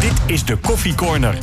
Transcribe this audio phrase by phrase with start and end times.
[0.00, 1.38] Dit is de Koffie Corner.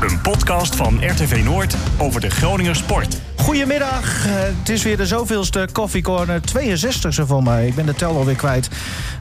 [0.00, 3.20] Een podcast van RTV Noord over de Groninger sport.
[3.48, 7.66] Goedemiddag, Eh, het is weer de zoveelste Coffee Corner, 62e van mij.
[7.66, 8.68] Ik ben de tel alweer kwijt.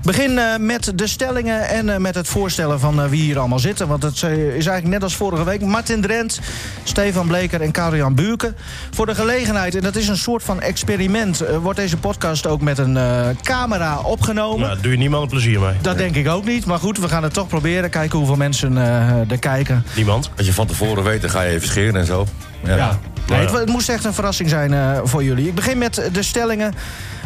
[0.03, 3.59] Begin eh, met de stellingen en eh, met het voorstellen van eh, wie hier allemaal
[3.59, 3.87] zitten.
[3.87, 4.23] Want het is
[4.65, 5.61] eigenlijk net als vorige week.
[5.61, 6.39] Martin Drent,
[6.83, 8.55] Stefan Bleker en Karian Buurken.
[8.91, 11.43] Voor de gelegenheid, en dat is een soort van experiment...
[11.61, 14.59] wordt deze podcast ook met een eh, camera opgenomen.
[14.59, 15.73] Nou, daar doe je niemand een plezier mee.
[15.81, 16.65] Dat denk ik ook niet.
[16.65, 17.89] Maar goed, we gaan het toch proberen.
[17.89, 19.83] Kijken hoeveel mensen eh, er kijken.
[19.95, 20.29] Niemand.
[20.37, 22.27] Als je van tevoren weet, dan ga je even scheren en zo.
[22.63, 22.99] Ja.
[23.27, 25.47] Nee, het, het moest echt een verrassing zijn eh, voor jullie.
[25.47, 26.73] Ik begin met de stellingen.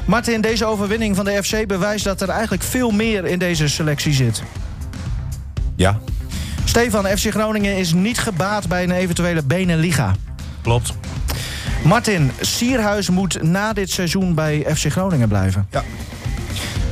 [0.05, 4.13] Martin, deze overwinning van de FC bewijst dat er eigenlijk veel meer in deze selectie
[4.13, 4.43] zit.
[5.75, 5.99] ja.
[6.65, 10.15] Stefan, FC Groningen is niet gebaat bij een eventuele Beneliga.
[10.61, 10.93] Klopt.
[11.83, 15.67] Martin, Sierhuis moet na dit seizoen bij FC Groningen blijven.
[15.71, 15.83] Ja.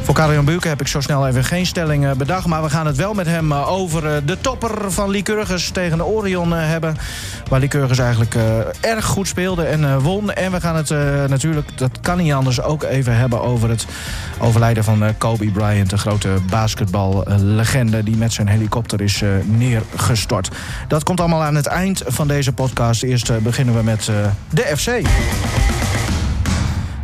[0.10, 2.46] Voor Karel-Jan Buurken heb ik zo snel even geen stelling bedacht...
[2.46, 5.98] maar we gaan het wel met hem eh, over eh, de topper van Lycurgus tegen
[5.98, 6.98] de Orion eh, hebben.
[7.50, 8.36] Waar Lycurgus eigenlijk
[8.82, 10.32] erg goed speelde en won.
[10.32, 10.90] En we gaan het
[11.30, 13.42] natuurlijk, dat kan niet anders, ook even hebben...
[13.42, 13.86] over het
[14.40, 18.04] overlijden van Kobe Bryant, de grote basketballegende...
[18.04, 20.50] die met zijn helikopter is neergestort.
[20.88, 23.04] Dat komt allemaal aan het eind van deze podcast.
[23.04, 24.10] Eerst beginnen we met
[24.50, 25.08] de FC.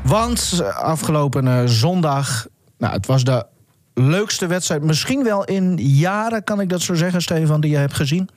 [0.02, 3.46] Want afgelopen zondag, nou, het was de
[3.94, 7.94] leukste wedstrijd, misschien wel in jaren, kan ik dat zo zeggen, Stefan, die je hebt
[7.94, 8.30] gezien.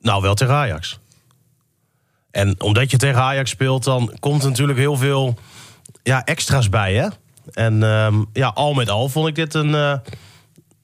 [0.00, 0.98] Nou, wel tegen Ajax.
[2.30, 5.38] En omdat je tegen Ajax speelt, dan komt er natuurlijk heel veel
[6.02, 7.08] ja, extra's bij, hè?
[7.52, 9.94] En ehm, ja, al met al vond ik dit een eh,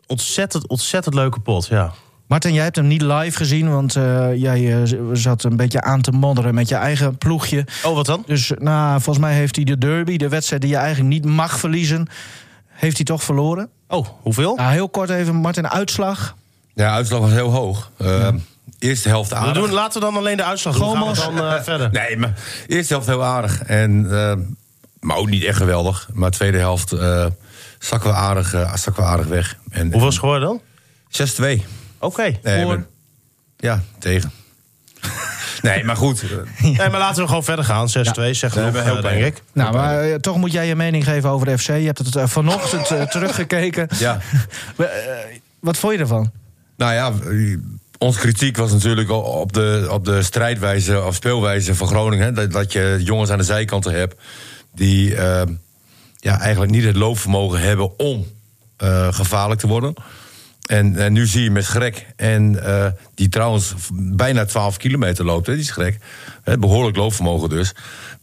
[0.07, 1.93] ontzettend, ontzettend leuke pot, ja.
[2.27, 6.01] Martin, jij hebt hem niet live gezien, want eh, jij eh, zat een beetje aan
[6.01, 7.67] te modderen met je eigen ploegje.
[7.85, 8.23] Oh, wat dan?
[8.27, 11.59] Dus nou, volgens mij heeft hij de derby, de wedstrijd die je eigenlijk niet mag
[11.59, 12.09] verliezen,
[12.79, 13.69] heeft hij toch verloren.
[13.89, 14.55] Oh, hoeveel?
[14.57, 16.37] Nou, heel kort even, Martin, uitslag.
[16.75, 17.91] Ja, uitslag was heel hoog.
[17.99, 18.29] Eh,
[18.79, 19.63] Eerste helft We aardig.
[19.63, 20.83] doen, laten we dan alleen de uitslag doen.
[20.83, 21.19] Gaan we Gomos.
[21.37, 21.91] dan eh, verder.
[21.91, 22.33] Nee, maar
[22.67, 23.63] eerste helft heel aardig.
[23.63, 24.37] En, eh,
[25.01, 26.09] maar ook niet echt geweldig.
[26.13, 27.27] Maar tweede helft eh
[27.79, 29.57] zakken, we aardig, eh, zakken we aardig weg.
[29.71, 30.61] En, Hoeveel is het geworden dan?
[31.09, 31.65] 6-2.
[31.99, 32.39] Oké.
[32.43, 32.67] Nee, Voor?
[32.75, 32.87] maar-
[33.57, 34.33] ja, tegen.
[35.63, 36.23] Nee, maar goed.
[36.23, 37.89] eh, Nee, maar laten we gewoon verder gaan.
[37.89, 37.91] 6-2,
[38.31, 39.27] zeg Nee, nog, we eh, denk je.
[39.27, 39.43] ik.
[39.53, 41.67] Nou, maar eh, toch moet jij je mening geven over de FC.
[41.67, 43.89] Je hebt het eh, vanochtend eh, teruggekeken.
[43.99, 44.19] ja.
[44.77, 46.31] We, eh, wat vond je ervan?
[46.77, 47.59] Nou ja, eh,
[47.99, 52.25] onze kritiek was natuurlijk op de, op de strijdwijze of speelwijze van Groningen.
[52.25, 54.21] Hè, dat, dat je jongens aan de zijkanten hebt
[54.75, 55.43] die eh,
[56.17, 58.27] ja, eigenlijk niet het loopvermogen hebben om
[58.77, 59.95] eh, gevaarlijk te worden.
[60.69, 65.47] En, en nu zie je met Schrek, en eh, die trouwens bijna 12 kilometer loopt,
[65.47, 65.99] hè, die Schrek.
[66.43, 67.75] Hè, behoorlijk loopvermogen dus.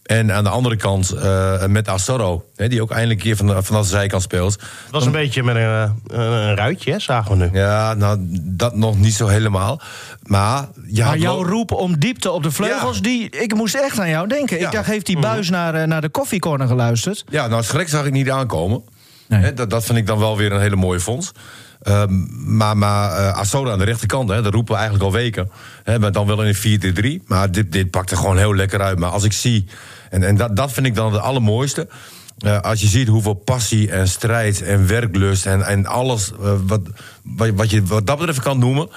[0.04, 3.48] En aan de andere kant eh, met Asoro, hè, die ook eindelijk een keer van
[3.48, 4.54] de, vanaf de zijkant speelt.
[4.54, 7.60] Het was een beetje met een, eh, een, een ruitje, hè, zagen we nu.
[7.60, 9.82] Ja, nou, dat nog niet zo helemaal.
[10.24, 13.02] Maar, je Maar jouw roep om diepte op de vleugels, Ja.
[13.02, 14.60] die, ik moest echt aan jou denken.
[14.60, 14.66] Ja.
[14.66, 17.24] Ik dacht, heeft die buis naar, eh, naar de koffiecorner geluisterd?
[17.30, 18.84] Ja, nou, schrik zag ik niet aankomen.
[19.28, 19.42] Nee.
[19.42, 21.32] Hè, dat, dat vind ik dan wel weer een hele mooie fonds.
[21.86, 22.14] Ehm,
[22.58, 25.50] maar maar Asoda aan de rechterkant, hè, dat roepen we eigenlijk al weken.
[25.84, 26.56] Hè, maar dan wel in een
[27.22, 27.24] 4-3.
[27.28, 29.00] Maar dit, dit pakt er gewoon heel lekker uit.
[29.00, 29.66] Maar als ik zie,
[30.10, 31.88] en, en dat, dat vind ik dan het allermooiste.
[32.38, 36.82] eh, als je ziet hoeveel passie en strijd en werklust en, en alles eh, wat,
[37.54, 38.90] wat, je wat dat betreft kan noemen.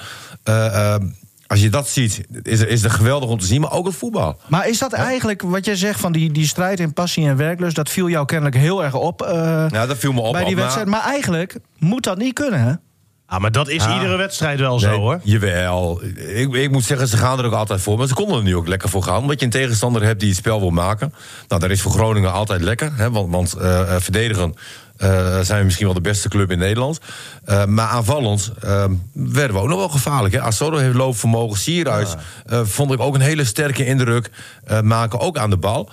[0.43, 1.01] eh, eh,
[1.49, 3.61] als je dat ziet, is, is het geweldig om te zien.
[3.61, 4.39] Maar ook het voetbal.
[4.47, 7.75] Maar is dat eigenlijk wat jij zegt van die, die strijd en passie en werklust...
[7.75, 10.33] dat viel jou kennelijk heel erg op eh, Ja, dat viel me op.
[10.33, 10.87] bij die maar- wedstrijd.
[10.89, 12.73] Maar eigenlijk moet dat niet kunnen, hè?
[13.25, 15.19] Ah, maar dat is iedere wedstrijd wel zo, hoor.
[15.23, 16.01] Jawel.
[16.15, 17.97] Ik, ik moet zeggen, ze gaan er ook altijd voor.
[17.97, 19.21] Maar ze konden er nu ook lekker voor gaan.
[19.21, 21.13] Omdat je een tegenstander hebt die het spel wil maken.
[21.47, 22.91] Nou, dat is voor Groningen altijd lekker.
[22.95, 24.53] Hè, want want eh, eh, verdedigen
[24.99, 26.99] eh, zijn we misschien wel de beste club in Nederland.
[27.45, 30.33] Eh, maar aanvallend eh, werden we ook nog wel gevaarlijk.
[30.33, 30.41] Hè.
[30.41, 31.57] Asoro heeft loopvermogen.
[31.59, 32.15] Sierhuis
[32.45, 34.29] eh, vond ik ook een hele sterke indruk.
[34.65, 35.89] eh, maken ook aan de bal.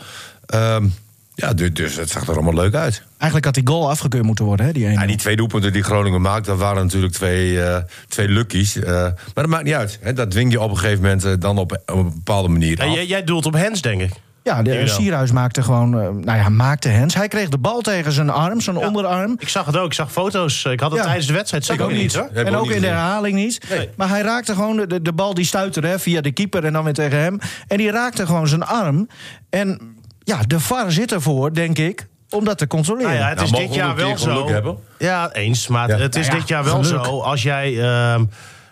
[0.46, 0.86] Ehm,
[1.34, 3.02] ja, dus, dus het zag er allemaal leuk uit.
[3.18, 4.72] Eigenlijk had die goal afgekeurd moeten worden, hè?
[4.72, 5.00] Die ene.
[5.00, 7.76] Ja, die twee doelpunten die Groningen maakt, dat waren natuurlijk twee, eh,
[8.08, 8.76] twee luckies.
[8.76, 9.98] Eh, maar dat maakt niet uit.
[10.02, 10.12] Hè.
[10.12, 12.94] Dat dwing je op een gegeven moment dan op, op een bepaalde manier En af.
[12.94, 14.10] jij, jij doelt op Hens, denk ik.
[14.46, 14.88] Ja, de, Jawel.
[14.88, 16.00] Sierhuis maakte gewoon...
[16.00, 17.14] eh, nou ja, maakte Hens.
[17.14, 19.36] Hij kreeg de bal tegen zijn arm, zijn onderarm.
[19.38, 19.86] Ik zag het ook.
[19.86, 20.64] Ik zag foto's.
[20.64, 21.04] Ik had het Ja.
[21.06, 21.64] tijdens de wedstrijd.
[21.64, 22.28] Zag Ik ook niet, hoor.
[22.34, 23.66] En ook in de herhaling niet.
[23.70, 23.88] Nee.
[23.96, 26.84] Maar hij raakte gewoon de, de bal die stuitte hè, via de keeper en dan
[26.84, 27.38] weer tegen hem.
[27.68, 29.08] En die raakte gewoon zijn arm.
[29.50, 29.80] En
[30.18, 33.10] ja, de VAR zit ervoor, denk ik, om dat te controleren.
[33.10, 34.48] Nou ja, het Nou, is dit jaar wel zo.
[34.48, 34.76] hebben?
[34.98, 35.66] Ja, eens.
[35.68, 35.96] Maar Ja.
[35.96, 37.04] het is Nou ja, dit jaar wel geluk.
[37.04, 37.20] zo.
[37.20, 38.24] Als jij ehm,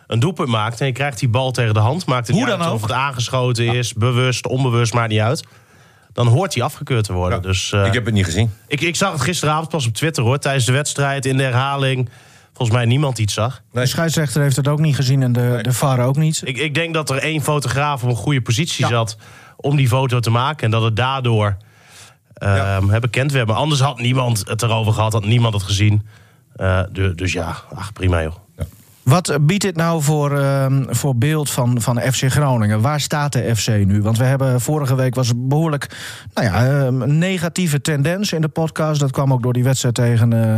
[0.07, 2.07] een doelpunt maakt en je krijgt die bal tegen de hand...
[2.07, 2.75] maakt het Hoe niet dan uit ook.
[2.77, 5.45] of het aangeschoten is, bewust, onbewust, maakt niet uit.
[6.15, 7.43] Dan hoort hij afgekeurd te worden.
[7.43, 8.51] Dus, eh, ik heb het niet gezien.
[8.67, 10.39] ik, ik zag het gisteravond pas op Twitter, hoor.
[10.39, 12.09] Tijdens de wedstrijd, in de herhaling.
[12.53, 13.63] volgens mij niemand iets zag.
[13.73, 16.41] De scheidsrechter heeft het ook niet gezien en de, de VAR ook niet.
[16.45, 19.17] Ik, ik denk dat er één fotograaf op een goede positie zat
[19.57, 20.65] om die foto te maken.
[20.65, 21.57] En dat het daardoor
[22.35, 22.77] Ja.
[22.77, 23.47] ehm bekend werd.
[23.47, 26.07] Maar anders had niemand het erover gehad, had niemand het gezien.
[26.57, 28.35] Eh, du- dus ja, ach, prima joh.
[29.05, 32.81] Wat biedt dit nou voor, ehm, voor beeld van, van FC Groningen?
[32.81, 34.03] Waar staat de FC nu?
[34.03, 35.89] Want we hebben vorige week was behoorlijk
[36.35, 39.01] nou ja, ehm, negatieve tendens in de podcast.
[39.01, 40.57] Dat kwam ook door die wedstrijd tegen, eh,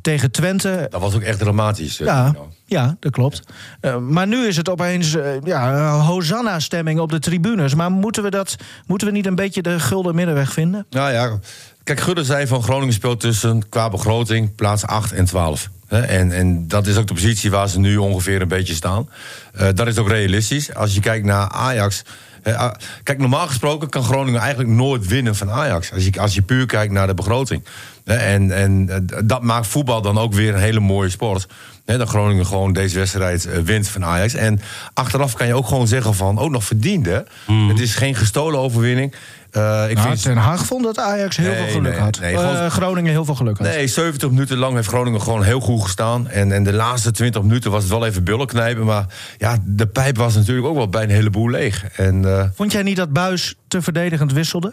[0.00, 0.86] tegen Twente.
[0.90, 1.96] Dat was ook echt dramatisch.
[1.96, 2.34] Ja,
[2.64, 3.42] ja, dat klopt.
[3.80, 7.74] Eh, maar nu is het opeens eh, ja, Hosanna-stemming op de tribunes.
[7.74, 8.56] Maar moeten we, dat,
[8.86, 10.86] moeten we niet een beetje de gulden middenweg vinden?
[10.90, 11.38] Nou ja,
[11.84, 15.68] kijk, Gudde zei van Groningen speelt tussen qua begroting plaats 8 en 12.
[15.88, 19.08] En, en dat is ook de positie waar ze nu ongeveer een beetje staan.
[19.52, 20.74] Eh, dat is ook realistisch.
[20.74, 22.02] Als je kijkt naar Ajax.
[22.42, 22.72] ah,
[23.02, 25.92] kijk, normaal gesproken kan Groningen eigenlijk nooit winnen van Ajax.
[25.92, 27.64] Als je, als je puur kijkt naar de begroting.
[28.04, 31.46] En, en eh, dat maakt voetbal dan ook weer een hele mooie sport.
[31.84, 34.34] Dat Groningen gewoon deze wedstrijd eh, wint van Ajax.
[34.34, 34.60] En
[34.94, 37.20] achteraf kan je ook gewoon zeggen van, ook nog verdiend hè.
[37.68, 39.14] Het is geen gestolen overwinning.
[39.56, 42.20] Eh, ik Nou, vind Ten Haag vond dat Ajax heel Nee, veel geluk nee, had.
[42.20, 43.66] nee, Eh, Groningen heel veel geluk had.
[43.66, 46.28] Nee, 70 minuten lang heeft Groningen gewoon heel goed gestaan.
[46.28, 48.84] En, en de laatste 20 minuten was het wel even bullen knijpen.
[48.84, 49.06] Maar
[49.38, 51.84] ja, de pijp was natuurlijk ook wel bij een heleboel leeg.
[51.96, 54.72] En eh, Vond jij niet dat Buis te verdedigend wisselde?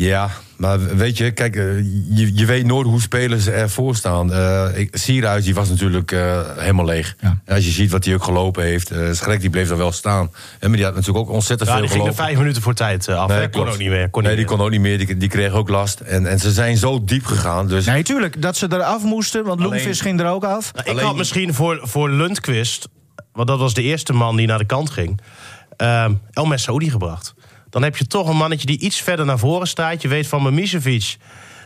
[0.00, 1.78] Ja, maar weet je, kijk, eh,
[2.16, 4.32] je, je weet nooit hoe spelers ervoor staan.
[4.32, 7.16] Eh ik- Sierhuis die was natuurlijk eh, helemaal leeg.
[7.20, 7.38] Ja.
[7.46, 8.90] Als je ziet wat hij ook gelopen heeft.
[8.90, 10.30] eh Schrek die bleef er wel staan.
[10.58, 12.24] En, maar die had natuurlijk ook ontzettend Ja, veel die ging er gelopen.
[12.32, 13.30] vijf minuten voor tijd af.
[13.30, 13.48] hè?
[13.50, 14.10] kon ook niet meer.
[14.10, 14.56] Kon nee, niet die meer.
[14.56, 14.98] kon ook niet meer.
[15.06, 16.00] Die, die kreeg ook last.
[16.00, 17.68] En, en ze zijn zo diep gegaan.
[17.68, 18.42] Dus Nee, tuurlijk.
[18.42, 20.72] Dat ze eraf moesten, want Loenvis ging er ook af.
[20.72, 22.88] Nou, ik Alleen- had misschien voor, voor Lundqvist,
[23.32, 25.20] want dat was de eerste man die naar de kant ging,
[25.76, 27.34] ehm El Messaoudi gebracht.
[27.70, 30.02] Dan heb je toch een mannetje die iets verder naar voren staat.
[30.02, 31.16] Je weet van Mimicevic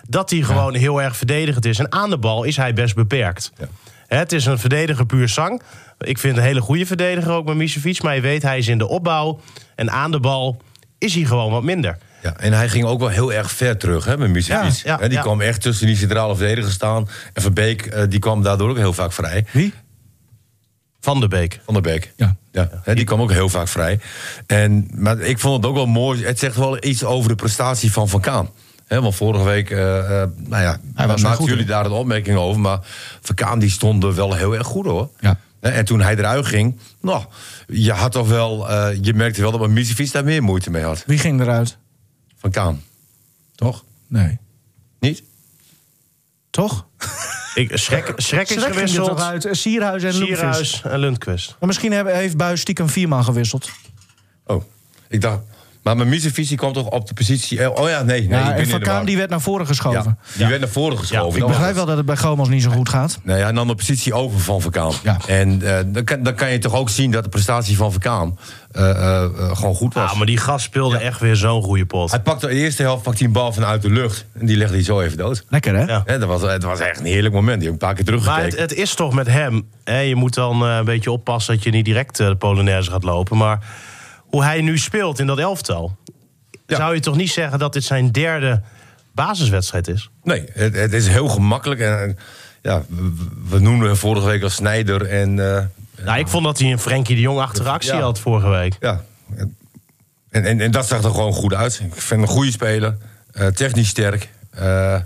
[0.09, 1.79] dat hij gewoon heel erg verdedigend is.
[1.79, 3.53] En aan de bal is hij best beperkt.
[3.59, 3.69] Ja.
[4.07, 5.63] Het is een verdediger puur zang.
[5.99, 8.03] Ik vind een hele goede verdediger ook Mimicevic.
[8.03, 9.41] Maar je weet, hij is in de opbouw.
[9.75, 10.63] En aan de bal
[10.99, 11.99] is hij gewoon wat minder.
[12.23, 14.81] Ja, en hij ging ook wel heel erg ver terug hè, met Misevic.
[14.85, 15.21] Ja, die ja.
[15.21, 17.09] kwam echt tussen die centrale verdedigers staan.
[17.33, 19.47] En Verbeek eh, die kwam daardoor ook heel vaak vrij.
[19.51, 19.73] Wie?
[21.03, 21.61] Van de Beek.
[21.65, 22.13] Van der Beek.
[22.17, 22.37] Ja.
[22.53, 24.01] Ja, hè, die kwam ook heel vaak vrij.
[24.47, 26.25] En, maar ik vond het ook wel mooi.
[26.25, 28.51] Het zegt wel iets over de prestatie van Van Kaan.
[28.87, 31.85] Hè, want vorige week, eh, eh, nou ja, Hij was wel maakten goed, jullie daar
[31.85, 32.61] een opmerking over.
[32.61, 32.79] Maar
[33.21, 35.11] Van Kaan die stond er wel heel erg goed hoor.
[35.21, 35.39] Ja.
[35.61, 37.25] Hè, En toen hij eruit ging, nou,
[37.67, 41.05] je had toch wel, eh, je merkte wel dat Misevic daar meer moeite mee had.
[41.07, 41.79] Wie ging eruit?
[42.39, 42.83] Van Kaan.
[43.55, 43.85] Toch?
[44.07, 44.39] Nee.
[45.01, 45.23] Niet?
[46.51, 46.87] Toch?
[47.55, 49.09] Ik, Schrek, Schrek is Schrek ging er gewisseld.
[49.09, 49.49] toch uit?
[49.51, 50.13] Sierhuis en.
[50.13, 51.57] Sierhuis en Lundqvist.
[51.59, 53.71] Maar misschien hebben- heeft Buis stiekem vier man gewisseld.
[54.47, 54.63] Oh,
[55.09, 55.41] ik dacht.
[55.83, 57.61] Maar mijn Misevici kwam toch op de positie.
[57.61, 58.21] eh, Oh ja, nee.
[58.21, 58.81] nee Ja, ik ben en Van.
[58.81, 60.03] Kaan die werd naar voren geschoven.
[60.05, 61.39] Ja, die werd naar voren geschoven.
[61.39, 63.19] Ja, Ik begrijp wel dat het bij Gomos niet zo goed gaat.
[63.23, 64.93] Nee, hij nam de positie over van Verkaan.
[65.03, 65.17] Ja.
[65.27, 68.39] En eh, dan, kan, dan kan je toch ook zien dat de prestatie van Verkaan
[68.73, 70.11] eh, eh, eh, gewoon goed was.
[70.11, 72.11] Ja, maar die gast speelde echt weer zo'n goede pot.
[72.11, 74.25] Hij pakte in de eerste helft pakte hij een bal vanuit de lucht.
[74.39, 75.45] En die legde hij zo even dood.
[75.49, 75.85] Lekker, hè?
[75.85, 76.03] Ja.
[76.07, 77.61] Dat was, het was echt een heerlijk moment.
[77.61, 78.63] Die heb ik een paar keer Maar het, teruggekeken.
[78.63, 79.69] het is toch met hem.
[79.85, 83.37] Hè, je moet dan een beetje oppassen dat je niet direct de Polonaise gaat lopen.
[83.37, 83.59] Maar
[84.33, 85.97] hoe hij nu speelt in dat elftal.
[86.67, 86.77] Ja.
[86.77, 88.63] Zou je toch niet zeggen dat dit zijn derde
[89.15, 90.11] basiswedstrijd is?
[90.23, 91.81] Nee, het, het is heel gemakkelijk.
[91.81, 92.19] En,
[92.63, 93.13] ja, we,
[93.49, 95.07] we noemden hem vorige week als Snijder.
[95.07, 95.65] En, eh,
[96.05, 98.01] Nou, ik vond dat hij een Frenkie de Jong achter actie Ja.
[98.01, 98.77] had vorige week.
[98.81, 99.01] Ja.
[99.37, 101.73] En, en, en dat zag er gewoon goed uit.
[101.75, 102.97] Ik vind hem een goede speler.
[103.33, 104.29] eh, technisch sterk.
[104.51, 105.01] Eh,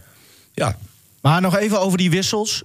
[0.52, 0.76] ja,
[1.22, 2.62] Maar nog even over die wissels.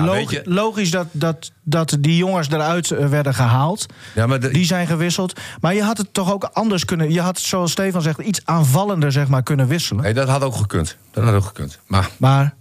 [0.00, 3.86] Log- logisch dat, dat, dat die jongens eruit eh, werden gehaald.
[4.14, 5.40] ja, maar de, Die zijn gewisseld.
[5.60, 7.10] Maar je had het toch ook anders kunnen...
[7.12, 10.02] Je had, zoals Stefan zegt, iets aanvallender zeg maar, kunnen wisselen.
[10.02, 10.96] nee, dat had ook gekund.
[11.10, 11.78] Dat had ook gekund.
[11.86, 12.54] Maar Maar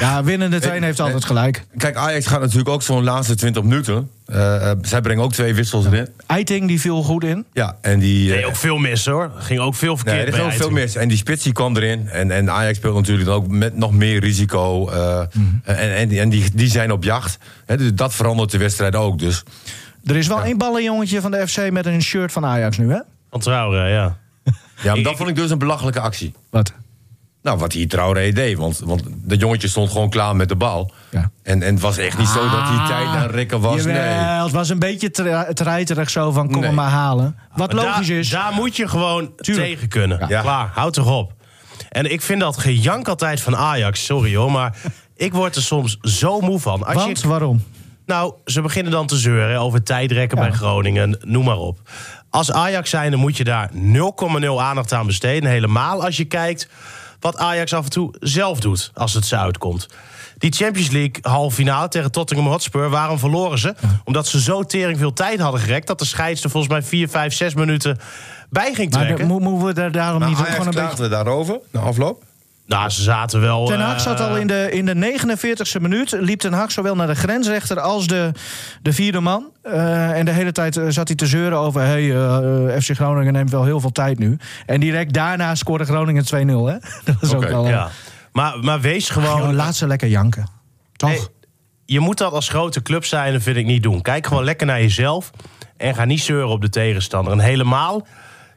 [0.00, 1.64] ja, winnende trainer heeft Nee, altijd gelijk.
[1.76, 4.10] kijk, Ajax gaat natuurlijk ook zo'n laatste 20 minuten.
[4.26, 6.08] Eh, eh, zij brengen ook twee wissels erin.
[6.26, 7.44] Eiting die viel goed in.
[7.52, 8.28] Ja, en die.
[8.30, 9.30] eh, Nee, ook veel mis hoor.
[9.38, 10.96] Ging ook veel verkeerd Nee, er bij ging ook veel mis.
[10.96, 12.08] En die spits die kwam erin.
[12.08, 14.88] En, en Ajax speelt natuurlijk ook met nog meer risico.
[14.88, 15.18] eh,
[15.64, 17.38] En, en, en die, die zijn op jacht.
[17.66, 19.18] Hè, dus dat verandert de wedstrijd ook.
[19.18, 19.42] Dus
[20.04, 22.98] Er is wel één ballenjongetje van de FC met een shirt van Ajax nu, hè?
[23.30, 24.16] Van Traoré, ja.
[24.82, 26.34] ja, maar dat vond ik dus een belachelijke actie.
[26.50, 26.72] Wat?
[27.44, 28.56] Nou, wat hij Traoré deed.
[28.58, 30.92] Want, want dat jongetje stond gewoon klaar met de bal.
[31.10, 31.30] Ja.
[31.42, 33.76] En, en het was echt niet zo dat hij tijd aan rekken was.
[33.76, 34.42] Jawel, Nee.
[34.42, 36.64] Het was een beetje tre- treiterig zo van kom Nee.
[36.64, 37.36] hem maar halen.
[37.54, 38.30] Wat Maar logisch daar, is.
[38.30, 39.66] Daar moet je gewoon Tuurlijk.
[39.66, 40.26] tegen kunnen.
[40.28, 40.40] Ja.
[40.40, 41.32] Klaar, houd toch op.
[41.90, 44.76] En ik vind dat gejank altijd van Ajax, sorry hoor, maar
[45.16, 46.84] ik word er soms zo moe van.
[46.86, 47.62] Als Want je, waarom?
[48.06, 50.44] nou, ze beginnen dan te zeuren over tijdrekken Ja.
[50.48, 51.78] bij Groningen, noem maar op.
[52.30, 55.50] Als Ajax zijnde moet je daar 0,0 aandacht aan besteden.
[55.50, 56.68] Helemaal als je kijkt
[57.24, 59.86] wat Ajax af en toe zelf doet als het ze uitkomt.
[60.38, 63.74] Die Champions League halve finale tegen Tottenham Hotspur, waarom verloren ze?
[64.04, 67.08] Omdat ze zo tering veel tijd hadden gerekt dat de scheids er volgens mij 4,
[67.08, 67.98] 5, 6 minuten
[68.50, 69.26] bij ging Maar de- trekken.
[69.26, 71.08] mo- moeten we daar daarom Maar niet Ajax gewoon een beetje...
[71.08, 72.22] daarover, na afloop.
[72.66, 73.66] Nou, ze zaten wel.
[73.66, 75.18] Ten Hag eh, zat al in de, in de
[75.76, 76.10] 49e minuut.
[76.10, 78.30] Liep Ten Hag zowel naar de grensrechter als de,
[78.82, 79.52] de vierde man.
[79.62, 81.80] Eh, en de hele tijd eh, zat hij te zeuren over...
[81.80, 84.38] Hey, eh, FC Groningen neemt wel heel veel tijd nu.
[84.66, 86.26] En direct daarna scoorde Groningen 2-0.
[86.26, 86.78] Hè?
[87.04, 87.66] Dat was ook wel...
[87.66, 87.88] Ja.
[88.32, 89.54] Maar, maar wees gewoon.
[89.54, 90.48] Laat ze lekker janken.
[90.96, 91.30] Toch?
[91.84, 94.02] Je moet dat als grote club zijn, dat vind ik niet doen.
[94.02, 95.30] Kijk gewoon lekker naar jezelf
[95.76, 97.32] en ga niet zeuren op de tegenstander.
[97.32, 98.06] En helemaal,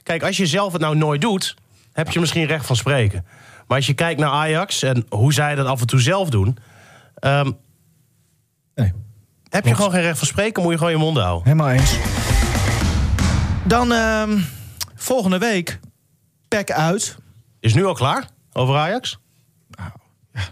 [0.04, 1.56] kijk, als je zelf het nou nooit doet,
[1.94, 3.26] heb je misschien recht van spreken.
[3.68, 6.58] Maar als je kijkt naar Ajax en hoe zij dat af en toe zelf doen,
[7.16, 7.52] ehm,
[8.76, 8.94] Nee,
[9.50, 11.44] heb je gewoon geen recht van spreken, moet je gewoon je mond houden.
[11.44, 11.96] helemaal eens.
[13.66, 14.40] Dan ehm,
[14.96, 15.80] volgende week.
[16.48, 17.18] Pek uit.
[17.60, 19.20] Is nu al klaar over Ajax?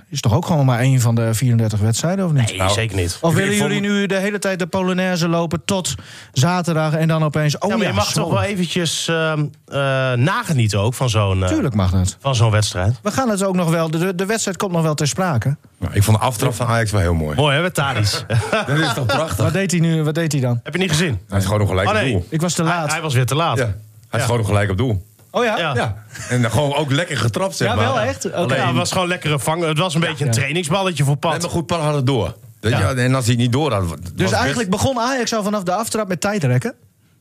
[0.10, 2.58] Is toch ook gewoon maar één van de 34 wedstrijden, of niet?
[2.58, 3.18] Nee, zeker niet.
[3.22, 5.96] Of willen jullie nu de hele tijd de Polonaise lopen tot
[6.34, 7.58] zaterdag en dan opeens...
[7.58, 9.78] Oh Ja, maar je mag toch wel eventjes ehm, eh,
[10.14, 12.18] nagenieten ook van zo'n eh, Tuurlijk mag dat.
[12.20, 13.00] van zo'n wedstrijd.
[13.02, 13.92] We gaan het ook nog wel...
[13.92, 15.56] De, de wedstrijd komt nog wel ter sprake.
[15.78, 17.36] Nou, ik vond de aftrap van Ajax wel heel mooi.
[17.36, 18.26] Mooi hè, met Tadic.
[18.68, 19.44] Dat is toch prachtig?
[19.44, 20.04] Wat deed hij nu?
[20.04, 20.60] Wat deed hij dan?
[20.64, 21.20] Heb je niet gezien?
[21.30, 22.26] Hij is gewoon nog gelijk Oh, op doel.
[22.30, 22.92] Ik was te Hij, laat.
[22.92, 23.58] hij was weer te laat.
[23.58, 23.74] Ja,
[24.10, 25.06] hij is gewoon nog gelijk op doel.
[25.36, 25.58] Oh ja?
[25.58, 25.76] Ja.
[25.76, 25.96] Ja.
[26.30, 27.84] En dan gewoon ook lekker getrapt, zeg Ja, maar.
[27.86, 28.26] wel echt?
[28.26, 28.36] Oké.
[28.36, 29.68] Alleen, ja, het was gewoon lekkere vangen.
[29.68, 30.38] Het was een beetje een Ja.
[30.38, 31.42] trainingsballetje voor Nee, pad.
[31.42, 32.36] maar goed, had het door.
[32.60, 32.94] Weet je, Ja.
[32.94, 33.88] En als hij het niet door had...
[33.88, 36.74] was Dus best- eigenlijk begon Ajax al vanaf de aftrap met tijdrekken?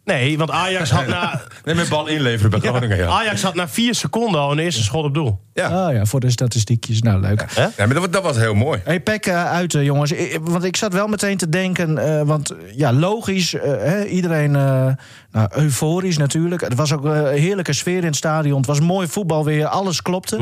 [0.04, 3.06] Nee, want Ajax had na, Nee, met bal inleveren bij Groningen, ja.
[3.08, 5.40] Ajax had na vier seconden al een eerste schot op doel.
[5.54, 5.86] Ja.
[5.88, 7.02] Oh ja, voor de statistiekjes.
[7.02, 7.44] Nou, leuk.
[7.56, 8.80] Ja, maar dat, was- dat was heel mooi.
[8.84, 10.12] Hey, Pek eh, uit, eh, jongens.
[10.12, 11.98] I- Want ik zat wel meteen te denken...
[12.18, 14.86] eh, want ja, logisch, eh, hè, iedereen eh,
[15.30, 16.60] nou, euforisch natuurlijk.
[16.60, 18.56] Het was ook een heerlijke sfeer in het stadion.
[18.56, 20.36] Het was mooi voetbal weer, alles klopte.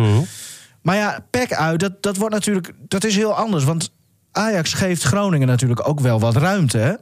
[0.83, 2.73] Maar ja, Pek uit, dat, dat wordt natuurlijk...
[2.89, 3.93] Dat is heel anders, want
[4.33, 6.93] Ajax geeft Groningen natuurlijk ook wel wat ruimte, hè?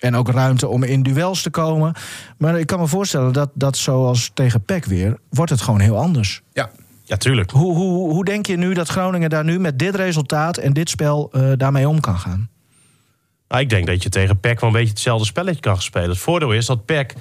[0.00, 1.94] En ook ruimte om in duels te komen.
[2.38, 5.18] Maar ik kan me voorstellen dat, dat zoals tegen Pek weer...
[5.30, 6.42] wordt het gewoon heel anders.
[6.52, 6.70] Ja.
[7.04, 7.50] Ja, tuurlijk.
[7.50, 10.90] Hoe, hoe, hoe denk je nu dat Groningen daar nu met dit resultaat en dit
[10.90, 12.48] spel eh, daarmee om kan gaan?
[13.48, 16.08] Nou, ik denk dat je tegen PEC wel een beetje hetzelfde spelletje kan spelen.
[16.08, 17.14] Het voordeel is dat PEC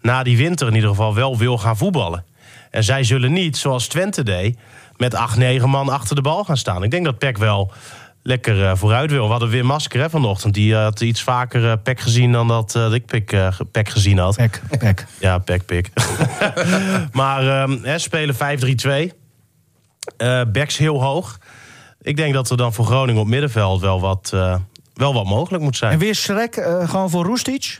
[0.00, 2.24] na die winter in ieder geval wel wil gaan voetballen.
[2.70, 4.58] En zij zullen niet, zoals Twente deed,
[4.96, 6.82] met acht, negen man achter de bal gaan staan.
[6.82, 7.72] Ik denk dat PEC wel
[8.26, 9.24] lekker eh, vooruit wil.
[9.24, 10.54] We hadden weer Masker hè, vanochtend.
[10.54, 14.18] Die had iets vaker eh PEC gezien dan dat eh, ik PEC, eh, PEC gezien
[14.18, 14.36] had.
[14.36, 15.06] Pek, pek.
[15.18, 15.90] Ja, pek, pik.
[17.12, 19.12] maar ehm, hè, spelen 5-3-2.
[20.16, 21.38] Eh backs heel hoog.
[22.02, 24.56] Ik denk dat er dan voor Groningen op middenveld wel wat, eh,
[24.94, 25.92] wel wat mogelijk moet zijn.
[25.92, 27.78] En weer Schrek eh, gewoon voor Roestic?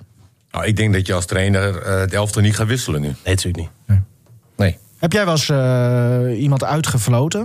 [0.51, 3.07] Nou, ik denk dat je als trainer eh, het elftal niet gaat wisselen nu.
[3.07, 3.57] Nee, natuurlijk
[3.89, 3.99] niet.
[4.57, 4.79] Nee.
[4.99, 7.41] Heb jij wel eens eh, iemand uitgefloten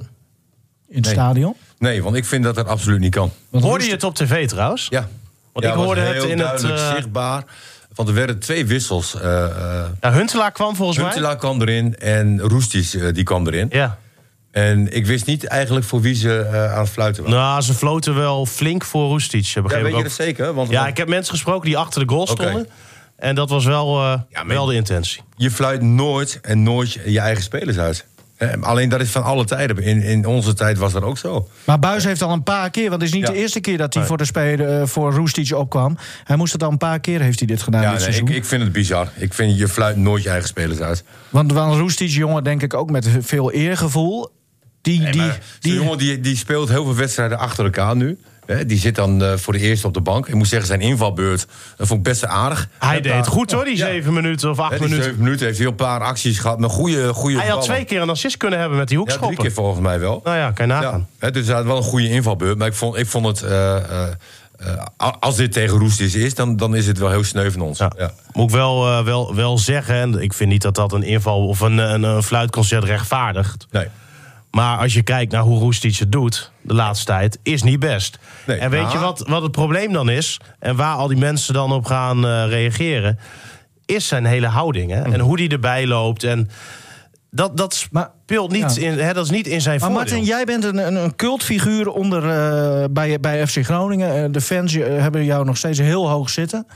[0.87, 1.13] in het Nee.
[1.13, 1.55] stadion?
[1.79, 3.31] Nee, want ik vind dat dat absoluut niet kan.
[3.49, 4.87] Want Hoorde je het op tv trouwens?
[4.89, 5.07] Ja.
[5.53, 6.63] Want Ja, ik hoorde het heel in het...
[6.63, 7.43] eh, zichtbaar.
[7.95, 9.15] Want er werden twee wissels.
[9.21, 13.67] eh eh ja, Huntelaar kwam volgens Huntelaar kwam erin en Roesties eh, die kwam erin.
[13.69, 13.79] mij.
[13.79, 13.97] Ja.
[14.51, 17.37] En ik wist niet eigenlijk voor wie ze eh, aan het fluiten waren.
[17.39, 19.45] Nou, ze floten wel flink voor Roestic.
[19.45, 20.53] ja, weet ik je dat zeker?
[20.53, 22.67] Want, Ja, ik heb mensen gesproken die achter de goal stonden.
[23.15, 25.21] En dat was wel, eh, Ja, wel de intentie.
[25.35, 28.05] Je fluit nooit en nooit je eigen spelers uit.
[28.39, 29.77] Hè, Alleen dat is van alle tijden.
[29.83, 31.47] In, in onze tijd was dat ook zo.
[31.63, 33.33] Maar Buis heeft al een paar keer, want het is niet Ja.
[33.33, 35.97] de eerste keer dat hij voor de speler eh, voor Roestic opkwam.
[36.23, 38.29] Hij moest het al een paar keer heeft hij dit gedaan Ja, dit nee, ik,
[38.29, 39.09] ik vind het bizar.
[39.15, 41.03] Ik vind je fluit nooit je eigen spelers uit.
[41.29, 44.29] Want, want Roestic, jongen, denk ik ook met veel eergevoel.
[44.81, 45.21] Die, Nee, die,
[45.59, 48.17] die, Zo'n jongen die, die speelt heel veel wedstrijden achter elkaar nu.
[48.55, 50.27] Hè, die zit dan eh, voor de eerste op de bank.
[50.27, 52.67] Ik moet zeggen, zijn invalbeurt dat vond ik best aardig.
[52.79, 53.85] Hij deed paar- goed hoor, die Ja.
[53.85, 55.03] zeven minuten of acht die minuten.
[55.03, 58.01] zeven minuten heeft hij een paar acties gehad met goede, goede Hij had twee keer
[58.01, 59.45] een assist kunnen hebben met die Ja, drie hoekschoppen.
[59.47, 60.21] keer volgens mij wel.
[60.23, 61.07] Nou ja, kan je nagaan.
[61.19, 62.57] Ja, hè, dus hij had wel een goede invalbeurt.
[62.57, 63.41] Maar ik vond, ik vond het...
[63.41, 64.07] eh, eh,
[64.57, 67.77] eh, als dit tegen Roestis is, dan, dan is het wel heel sneu van ons.
[67.79, 67.91] Ja.
[67.97, 68.11] Ja.
[68.33, 71.47] Moet ik wel, eh, wel, wel zeggen, en ik vind niet dat dat een inval
[71.47, 73.67] of een, een, een fluitconcert rechtvaardigt.
[73.71, 73.87] Nee.
[74.51, 78.19] Maar als je kijkt naar hoe Roestic het doet de laatste tijd, is niet best.
[78.47, 80.39] Nee, en weet maar- je wat, wat het probleem dan is?
[80.59, 83.19] En waar al die mensen dan op gaan eh, reageren,
[83.85, 84.91] is zijn hele houding.
[84.91, 85.01] Hè?
[85.01, 86.23] En hoe die erbij loopt.
[86.23, 86.49] En
[87.31, 88.81] dat, dat Maar- speelt niet, ja.
[88.91, 90.07] in, hè, dat is niet in zijn Maar voordeel.
[90.13, 94.23] Martin, jij bent een, een, een cultfiguur onder, eh, bij, bij FC Groningen.
[94.23, 96.67] Eh, de fans hebben jou nog steeds heel hoog zitten.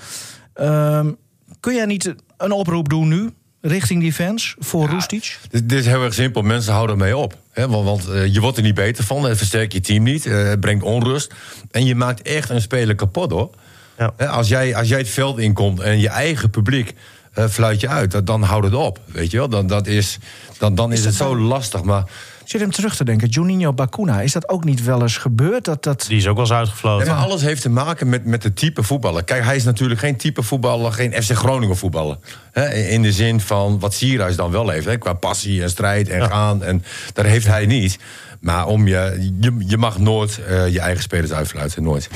[0.53, 1.11] Ehm,
[1.59, 3.29] kun jij niet een oproep doen nu
[3.65, 5.39] richting die fans voor Roestic?
[5.49, 6.41] Dit, dit is heel erg simpel.
[6.41, 7.37] Mensen houden ermee op.
[7.51, 7.67] Hè?
[7.67, 9.23] Want, want eh, je wordt er niet beter van.
[9.25, 10.25] Het versterkt je team niet.
[10.25, 11.33] eh, Het brengt onrust.
[11.71, 13.49] En je maakt echt een speler kapot hoor.
[13.97, 14.13] Ja.
[14.17, 16.93] Hè, Als, jij, als jij het veld inkomt en je eigen publiek
[17.33, 18.99] eh, fluit je uit, dat- dan houdt het op.
[19.05, 19.49] Weet je wel?
[19.49, 20.17] Dan, dat is,
[20.57, 21.83] dan, dan is, het zo lastig.
[21.83, 22.03] Maar
[22.43, 23.27] zit hem terug te denken.
[23.27, 25.65] Juninho Bacuna, is dat ook niet wel eens gebeurd?
[25.65, 26.05] Dat, dat...
[26.07, 27.07] Die is ook wel eens uitgefloten.
[27.07, 29.23] Maar alles heeft te maken met, met het type voetballer.
[29.23, 32.17] Kijk, hij is natuurlijk geen type voetballer, geen FC Groningen voetballer.
[32.51, 34.85] Hè, in de zin van wat Sierhuis dan wel heeft.
[34.85, 36.63] Hè, qua passie en strijd en gaan.
[36.63, 37.99] En dat heeft hij niet.
[38.39, 41.83] Maar om je, je, je mag nooit uh, je eigen spelers uitfluiten.
[41.83, 42.09] Nooit.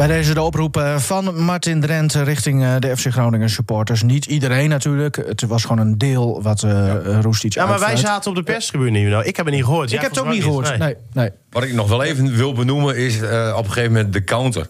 [0.00, 4.02] Bij deze de oproep eh, van Martin Drent richting eh, de FC Groningen supporters.
[4.02, 5.16] Niet iedereen natuurlijk.
[5.16, 7.20] Het was gewoon een deel wat uh, ja.
[7.20, 9.08] Roestic Ja, maar wij zaten op de perstribune.
[9.08, 9.92] Nou, ik heb het niet gehoord.
[9.92, 10.78] Ik heb het ook niet gehoord.
[10.78, 10.96] Nee.
[11.12, 14.24] Nee, Wat ik nog wel even wil benoemen is uh, op een gegeven moment de
[14.24, 14.66] counter.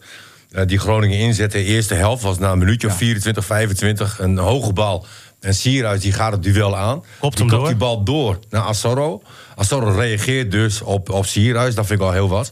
[0.52, 1.56] Uh, die Groningen inzette.
[1.56, 4.18] De eerste helft was na een minuutje of 24, 25.
[4.18, 5.06] Een hoge bal.
[5.40, 7.02] En Sierhuis die gaat het duel aan.
[7.18, 7.66] Kopt hem die door.
[7.66, 9.22] die bal door naar Assoro.
[9.54, 11.75] Assoro reageert dus op, op Sierhuis.
[11.75, 12.50] Dat vind ik al heel wat.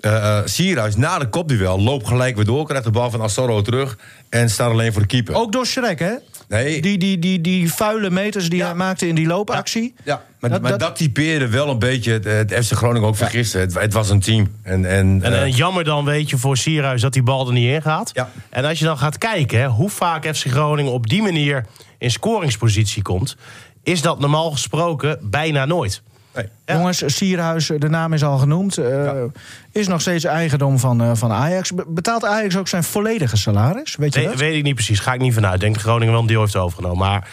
[0.00, 2.66] Uh, Sierhuis na de kopduel loopt gelijk weer door.
[2.66, 3.98] Krijgt de bal van Assoro terug.
[4.28, 5.34] En staat alleen voor de keeper.
[5.34, 6.12] Ook door Schrek, hè?
[6.48, 6.80] Nee.
[6.82, 8.66] Die, die, die, die vuile meters die Ja.
[8.66, 9.94] hij maakte in die loopactie.
[10.04, 13.16] Ja, maar Dat- maar dat- dat, typeerde wel een beetje het, het FC Groningen ook
[13.16, 13.60] vergisten.
[13.60, 14.52] Het, het was een team.
[14.62, 17.52] En, en, En, eh, en jammer dan, weet je, voor Sierhuis dat die bal er
[17.52, 18.10] niet in gaat.
[18.12, 18.30] Ja.
[18.50, 21.64] En als je dan gaat kijken hè, hoe vaak FC Groningen op die manier
[21.98, 23.36] in scoringspositie komt,
[23.82, 26.02] is dat normaal gesproken bijna nooit.
[26.36, 26.48] Nee.
[26.78, 28.78] Jongens, Sierhuis, de naam is al genoemd.
[28.78, 29.10] eh,
[29.72, 31.72] Is nog steeds eigendom van, eh, van Ajax.
[31.72, 33.96] Be- Betaalt Ajax ook zijn volledige salaris?
[33.96, 34.38] Weet je Nee, dat?
[34.38, 35.54] weet ik niet precies, ga ik niet vanuit.
[35.54, 36.98] Ik denk dat Groningen wel een deel heeft overgenomen.
[36.98, 37.28] Maar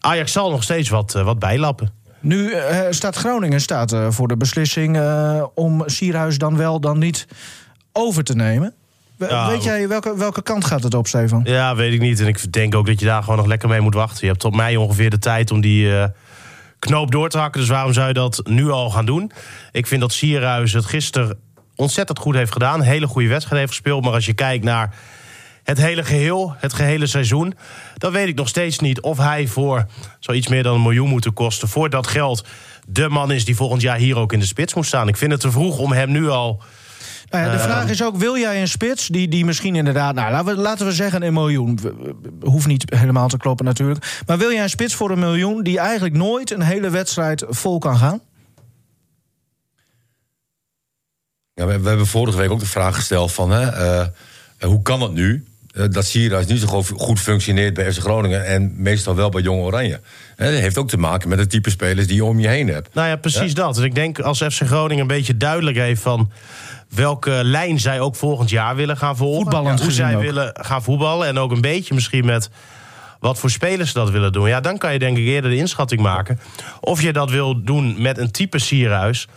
[0.00, 1.90] Ajax zal nog steeds wat, eh, wat bijlappen.
[2.20, 2.52] Nu
[2.90, 5.00] staat Groningen staat, voor de beslissing
[5.54, 7.26] om Sierhuis dan wel dan niet
[7.92, 8.74] over te nemen.
[9.18, 11.40] Ja, weet jij welke, welke kant gaat het op, Stefan?
[11.44, 12.20] Ja, weet ik niet.
[12.20, 14.18] En ik denk ook dat je daar gewoon nog lekker mee moet wachten.
[14.20, 15.90] Je hebt tot mei ongeveer de tijd om die
[16.78, 17.60] knoop door te hakken.
[17.60, 19.32] Dus waarom zou je dat nu al gaan doen?
[19.72, 21.38] Ik vind dat Sierhuis het gisteren
[21.74, 22.80] ontzettend goed heeft gedaan.
[22.80, 24.04] Hele goede wedstrijd heeft gespeeld.
[24.04, 24.94] Maar als je kijkt naar
[25.62, 27.54] het hele geheel, het gehele seizoen...
[27.96, 29.86] dan weet ik nog steeds niet of hij voor
[30.20, 31.68] zoiets meer dan een miljoen moet kosten...
[31.68, 32.44] voor dat geld
[32.86, 35.08] de man is die volgend jaar hier ook in de spits moet staan.
[35.08, 36.62] Ik vind het te vroeg om hem nu al...
[37.30, 37.64] Nou ja, de Eh.
[37.64, 40.14] vraag is ook, wil jij een spits die, die misschien inderdaad...
[40.14, 41.78] Nou, laten we, laten we zeggen een miljoen.
[42.40, 44.22] Hoeft niet helemaal te kloppen natuurlijk.
[44.26, 45.62] Maar wil jij een spits voor een miljoen...
[45.62, 48.20] die eigenlijk nooit een hele wedstrijd vol kan gaan?
[51.54, 53.50] Ja, we, we hebben vorige week ook de vraag gesteld van...
[53.50, 54.06] Hè, eh,
[54.60, 58.46] hoe kan het nu eh, dat Sierhuis niet zo goed- functioneert bij FC Groningen...
[58.46, 60.00] en meestal wel bij Jong Oranje?
[60.36, 62.68] Hè, dat heeft ook te maken met het type spelers die je om je heen
[62.68, 62.94] hebt.
[62.94, 63.78] Nou ja, precies dat.
[63.78, 66.30] En ik denk als FC Groningen een beetje duidelijk heeft van
[66.88, 69.42] welke lijn zij ook volgend jaar willen gaan volgen.
[69.42, 70.22] Voetballend hoe zij ook.
[70.22, 71.26] willen gaan voetballen.
[71.26, 72.50] En ook een beetje misschien met
[73.20, 74.48] wat voor spelers ze dat willen doen.
[74.48, 76.40] Ja, dan kan je denk ik eerder de inschatting maken.
[76.80, 79.28] Of je dat wil doen met een type Sierhuis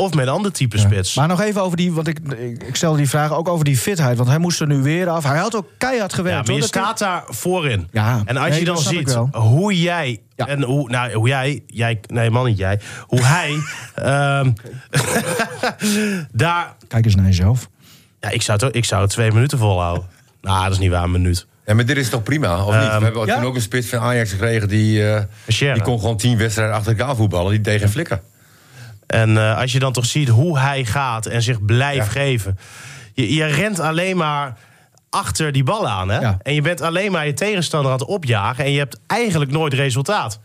[0.00, 1.14] of met een ander type spits.
[1.14, 3.76] Maar nog even over die, want ik, ik ik stelde die vraag ook over die
[3.76, 4.16] fitheid.
[4.16, 5.24] Want hij moest er nu weer af.
[5.24, 6.46] Hij had ook keihard Ja, gewerkt.
[6.46, 6.68] maar je hoor.
[6.68, 7.88] Staat daar voorin.
[7.90, 10.20] Ja, en als nee, je dan ziet hoe jij.
[10.36, 10.46] Ja.
[10.46, 12.00] En hoe, nou, hoe jij, jij.
[12.06, 12.80] Nee, man, niet jij.
[13.06, 13.58] Hoe hij.
[13.94, 14.50] ehm,
[16.32, 16.74] daar.
[16.88, 17.68] Kijk eens naar jezelf.
[18.20, 20.06] Ja, ik zou, het, ik zou het twee minuten volhouden.
[20.40, 21.46] Nou, dat is niet waar, een minuut.
[21.66, 22.82] Ja, maar dit is toch prima, of niet?
[22.82, 23.34] Ehm, We hebben ja.
[23.34, 24.68] toen ook een spits van Ajax gekregen...
[24.68, 27.50] die, eh, die kon gewoon tien wedstrijden achter elkaar voetballen.
[27.50, 28.20] Die tegen flikken.
[29.08, 32.20] En eh, als je dan toch ziet hoe hij gaat en zich blijft Ja.
[32.20, 32.58] geven.
[33.14, 34.56] Je, je rent alleen maar
[35.10, 36.08] achter die bal aan.
[36.08, 36.18] Hè?
[36.20, 36.38] Ja.
[36.42, 38.64] En je bent alleen maar je tegenstander aan het opjagen.
[38.64, 40.40] En je hebt eigenlijk nooit resultaat.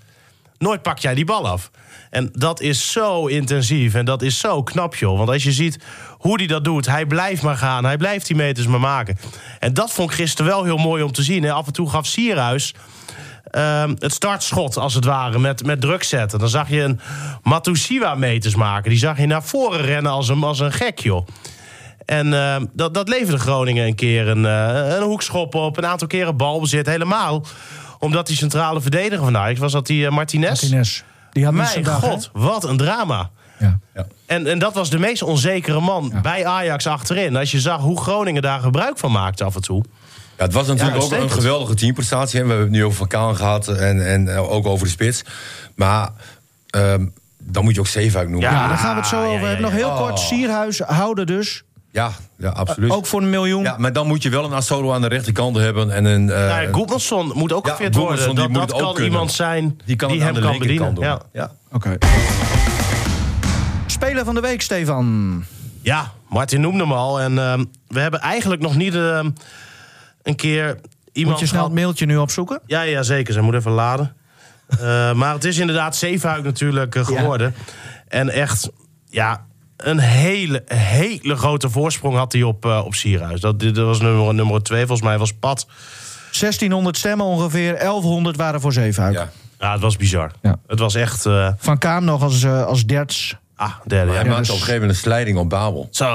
[0.58, 1.72] Nooit pak jij die bal af.
[2.10, 5.18] En dat is zo intensief en dat is zo knap, joh.
[5.18, 7.86] Want als je ziet hoe hij dat doet, hij blijft maar gaan.
[7.86, 9.18] Hij blijft die meters maar maken.
[9.60, 11.44] En dat vond ik gisteren wel heel mooi om te zien.
[11.44, 11.52] hè.
[11.52, 12.74] Af en toe gaf Sierhuis
[13.44, 16.40] ehm, het startschot, als het ware, met, met druk zetten.
[16.40, 17.00] Dan zag je een
[17.44, 18.90] Matusiwa meters maken.
[18.90, 21.28] Die zag je naar voren rennen als een, als een gek, joh.
[22.06, 25.78] En ehm, dat, dat leverde Groningen een keer een, eh, een hoekschop op.
[25.78, 26.86] Een aantal keren balbezit.
[26.86, 27.46] Helemaal
[28.04, 30.62] omdat die centrale verdediger van Ajax was dat die eh, Martinez.
[30.62, 31.04] Martinez.
[31.32, 31.92] Die had Mijn hè?
[31.92, 33.30] god, wat een drama.
[33.60, 33.80] Ja.
[33.94, 34.06] Ja.
[34.26, 37.36] En, en dat was de meest onzekere man bij Ajax achterin.
[37.36, 39.84] Als je zag hoe Groningen daar gebruik van maakte af en toe.
[40.38, 42.40] Ja, het was natuurlijk Ja, ook een geweldige teamprestatie.
[42.40, 42.44] hè.
[42.46, 45.22] We hebben het nu over Van Kaan gehad en, en eh, ook over de spits.
[45.76, 46.10] Maar
[46.70, 47.06] ehm,
[47.40, 48.50] dan moet je ook Zeefuik noemen.
[48.50, 48.56] Ja.
[48.62, 49.62] Ja, daar gaan we het zo ja, over ja, hebben.
[49.66, 49.98] Nog heel Oh.
[49.98, 51.64] kort, Sierhuis houden dus.
[51.92, 52.92] ja, ja, absoluut.
[52.92, 53.64] Ook voor een miljoen.
[53.64, 55.92] Ja, maar dan moet je wel een Assolo aan de rechterkant hebben.
[55.92, 58.36] En een, eh, Nou ja, Goedmanson moet ook ja, gefit worden.
[58.36, 59.12] Dat, moet dat het ook kan kunnen.
[59.12, 60.94] iemand zijn die, kan hem aan de kan bedienen.
[60.96, 61.04] doen.
[61.04, 61.22] Ja.
[61.34, 61.52] Ja.
[61.72, 61.98] Oké.
[63.86, 65.44] Speler van de week, Stefan.
[65.82, 67.20] Ja, Martin noemde hem al.
[67.20, 69.30] En ehm, we hebben eigenlijk nog niet ehm,
[70.24, 70.80] een keer
[71.12, 72.60] iemand Moet je snel het mailtje nu opzoeken?
[72.66, 73.34] Ja, ja, zeker.
[73.34, 74.16] Ze moet even laden.
[74.70, 77.56] Eh, maar het is inderdaad Zeefuik natuurlijk eh, geworden.
[78.08, 78.70] En echt,
[79.10, 79.46] ja,
[79.78, 83.42] een hele, hele grote voorsprong had hij op, eh, op Sierhuis.
[83.42, 85.68] Dat, dit was nummer, nummer twee, volgens mij was Pat.
[86.40, 89.14] 1600 stemmen ongeveer, 1100 waren voor Zeefuik.
[89.14, 89.30] Ja.
[89.60, 90.32] Ja, het was bizar.
[90.42, 90.56] Ja.
[90.68, 91.26] Het was echt...
[91.26, 93.38] eh, Van Kaam nog als, als derts.
[93.56, 94.12] Ah, derde.
[94.12, 94.28] Hij Ja.
[94.30, 95.88] maakte dus- op een gegeven moment een slijding op Babel.
[95.92, 96.06] Zo.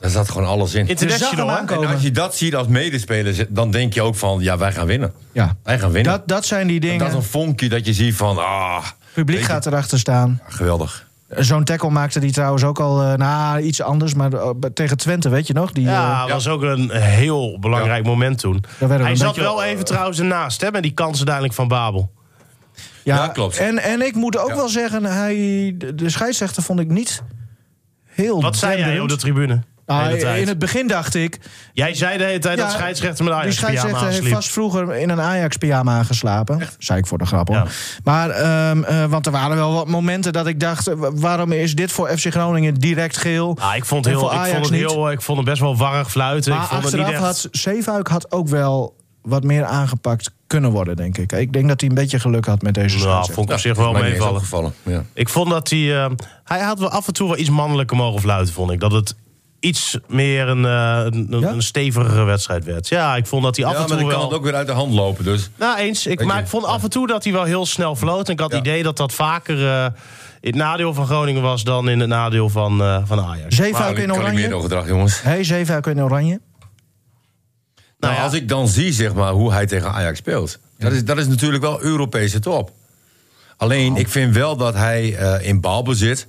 [0.00, 0.88] Daar zat gewoon alles in.
[0.88, 1.88] International, aankomen.
[1.88, 4.86] En als je dat ziet als medespeler, dan denk je ook van, ja, wij gaan
[4.86, 5.12] winnen.
[5.32, 5.56] Ja.
[5.62, 6.12] Wij gaan winnen.
[6.12, 7.06] Dat, dat zijn die dat dingen.
[7.06, 10.40] is een vonkje dat je ziet van, ah, Het publiek gaat erachter staan.
[10.48, 11.10] geweldig.
[11.36, 14.14] Zo'n tackle maakte die trouwens ook al, eh, nou, iets anders.
[14.14, 15.72] Maar eh, tegen Twente, weet je nog?
[15.72, 18.64] Die, Ja, eh, was ook een heel belangrijk moment toen.
[18.78, 22.10] werden we Hij zat wel even trouwens ernaast, hè, met die kansen uiteindelijk van Babel.
[23.02, 23.56] Ja, klopt.
[23.56, 24.56] En, en ik moet ook Ja.
[24.56, 25.34] wel zeggen, hij,
[25.94, 27.22] de, scheidsrechter vond ik niet
[28.04, 29.62] heel Wat zei jij op de tribune?
[29.86, 30.40] Nou, tijd?
[30.40, 31.38] in het begin dacht ik...
[31.72, 34.50] Jij zei de hele tijd Ja, dat scheidsrechter met Die Ajax pyjama scheidsrechter heeft vast
[34.50, 36.60] vroeger in een Ajax-pyjama geslapen.
[36.78, 37.56] Zei ik voor de grap, hoor.
[37.56, 37.64] Ja.
[38.04, 40.86] Maar, ehm, eh, want er waren wel wat momenten dat ik dacht...
[40.86, 43.56] eh, waarom is dit voor FC Groningen direct geel?
[43.60, 46.10] Ah, ik vond, heel, ik, Ajax vond het heel, ik vond het best wel warrig
[46.10, 46.52] fluiten.
[46.52, 47.18] Maar ik vond het niet echt...
[47.18, 51.32] had Zeefuik had ook wel wat meer aangepakt kunnen worden, denk ik.
[51.32, 53.76] Ik denk dat hij een beetje geluk had met deze Nou, vond ik op zich
[53.76, 54.74] wel meevallen.
[54.82, 55.04] Ja.
[55.14, 56.04] Ik vond dat hij...
[56.04, 56.10] eh,
[56.44, 58.80] hij had wel af en toe wel iets mannelijker mogen fluiten, vond ik.
[58.80, 59.14] Dat het
[59.60, 61.48] iets meer een, eh, een, een- Ja?
[61.50, 62.88] een stevigere wedstrijd werd.
[62.88, 64.16] Ja, ik vond dat hij af Ja, en maar toe wel...
[64.16, 65.24] kan het ook weer uit de hand lopen.
[65.24, 66.06] Dus Nou, eens.
[66.06, 68.26] Ik, Weet maar je, ik vond af en toe dat hij wel heel snel floot.
[68.26, 68.70] En ik had het Ja.
[68.70, 69.84] idee dat dat vaker eh,
[70.40, 71.64] in het nadeel van Groningen was...
[71.64, 73.56] dan in het nadeel van, eh, van Ajax.
[73.56, 74.62] Zeefuik in kan ik meer oranje.
[74.62, 75.22] gedrag, jongens.
[75.22, 76.40] Hey, Zeefuik in oranje.
[78.02, 78.22] Nou, ja.
[78.22, 80.58] als ik dan zie zeg maar, hoe hij tegen Ajax speelt.
[80.78, 82.72] Dat, is, dat is natuurlijk wel Europese top.
[83.56, 86.26] Alleen, ik vind wel dat hij eh, in balbezit...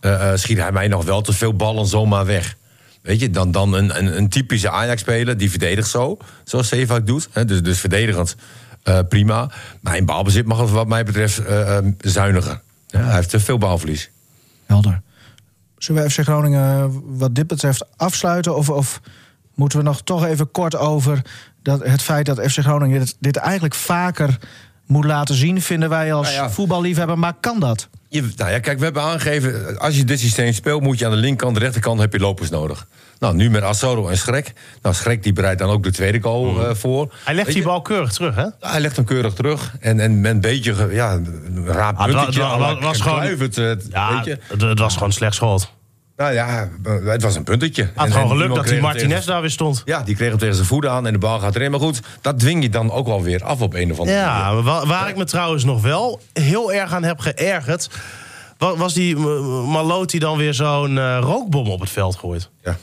[0.00, 2.56] eh, eh, schiet hij mij nog wel te veel ballen zomaar weg.
[3.02, 6.16] Weet je, dan, dan een, een, een typische Ajax-speler die verdedigt zo.
[6.44, 7.28] Zoals Zeefuik doet.
[7.32, 8.36] Hè, dus, dus verdedigend
[9.08, 9.50] prima.
[9.80, 12.60] Maar in balbezit mag het wat mij betreft eh, eh, zuiniger.
[12.86, 14.10] Ja, hij heeft te veel balverlies.
[14.66, 15.00] Helder.
[15.78, 18.56] Zullen we FC Groningen wat dit betreft afsluiten?
[18.56, 19.00] Of, of
[19.54, 21.22] moeten we nog toch even kort over
[21.62, 24.38] dat het feit dat FC Groningen dit, dit eigenlijk vaker
[24.86, 26.50] moet laten zien, vinden wij als Nou ja.
[26.50, 27.18] voetballiefhebber.
[27.18, 27.88] Maar kan dat?
[28.08, 29.78] Je, nou ja, kijk, we hebben aangegeven...
[29.78, 31.54] als je dit systeem speelt, moet je aan de linkerkant...
[31.56, 32.86] de rechterkant heb je lopers nodig.
[33.18, 34.52] Nou, nu met Assoro en Schrek.
[34.82, 37.14] Nou, Schrek die bereidt dan ook de tweede goal eh, voor.
[37.24, 38.46] Hij legt die bal keurig terug, hè?
[38.60, 39.74] Hij legt hem keurig terug.
[39.80, 43.54] En, en met een beetje, ja, een raar Ah, het was gewoon- Kluivert,
[43.90, 44.38] Ja, weet je.
[44.48, 45.72] het, het was gewoon slecht schot.
[46.16, 46.68] Nou ja,
[47.04, 47.90] het was een puntetje.
[47.94, 49.82] Had gewoon geluk dat die Martinez tegen- daar weer stond.
[49.84, 51.70] Ja, die kreeg hem tegen zijn voeten aan en de bal gaat erin.
[51.70, 54.32] Maar goed, dat dwing je dan ook wel weer af op een of andere manier.
[54.34, 57.88] Ja, maar wa- waar ik me trouwens nog wel heel erg aan heb geërgerd...
[58.58, 62.50] wa- was die uh, Malot die dan weer zo'n eh, rookbom op het veld gooit.
[62.62, 62.76] Ja.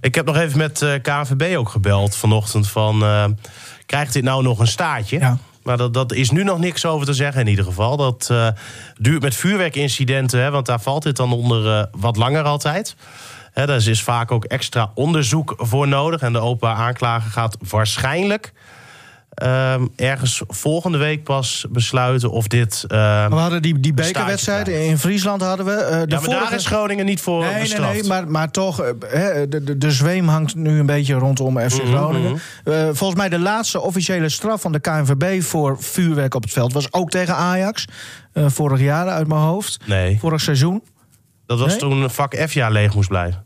[0.00, 3.02] Ik heb nog even met eh KNVB ook gebeld vanochtend van...
[3.02, 3.24] eh,
[3.86, 5.18] krijgt dit nou nog een staartje?
[5.18, 5.38] Ja.
[5.68, 7.96] Maar dat, dat is nu nog niks over te zeggen in ieder geval.
[7.96, 8.48] Dat eh,
[8.96, 12.96] duurt met vuurwerkincidenten, hè, want daar valt dit dan onder eh, wat langer altijd.
[13.52, 16.20] Hè, daar is vaak ook extra onderzoek voor nodig.
[16.20, 18.52] En de openbaar aanklager gaat waarschijnlijk...
[19.38, 22.84] ehm, ergens volgende week pas besluiten of dit...
[22.88, 25.72] ehm, We hadden die, die Een bekerwedstrijd staartje in Friesland hadden we.
[25.72, 26.42] eh, de ja, maar vorige...
[26.44, 27.92] daar is Groningen niet voor Nee, nee, bestraft.
[27.92, 31.82] nee, maar, maar toch, eh, de, de, de zweem hangt nu een beetje rondom FC
[31.82, 32.38] Mhm, Groningen.
[32.64, 36.72] Eh, volgens mij de laatste officiële straf van de KNVB voor vuurwerk op het veld
[36.72, 37.84] was ook tegen Ajax.
[38.34, 39.78] vorig jaar uit mijn hoofd.
[39.86, 40.82] Nee, Vorig seizoen.
[41.46, 41.78] dat was Nee?
[41.78, 43.44] toen vak F-jaar leeg moest blijven.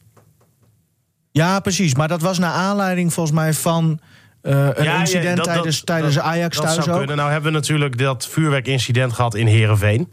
[1.31, 1.94] Ja, precies.
[1.94, 4.00] Maar dat was naar aanleiding volgens mij van
[4.42, 6.96] eh, een Ja, incident dat- dat- tijdens, tijdens dat- Ajax dat thuis zou ook.
[6.98, 7.16] kunnen.
[7.16, 10.12] Nou hebben we natuurlijk dat vuurwerkincident gehad in Heerenveen.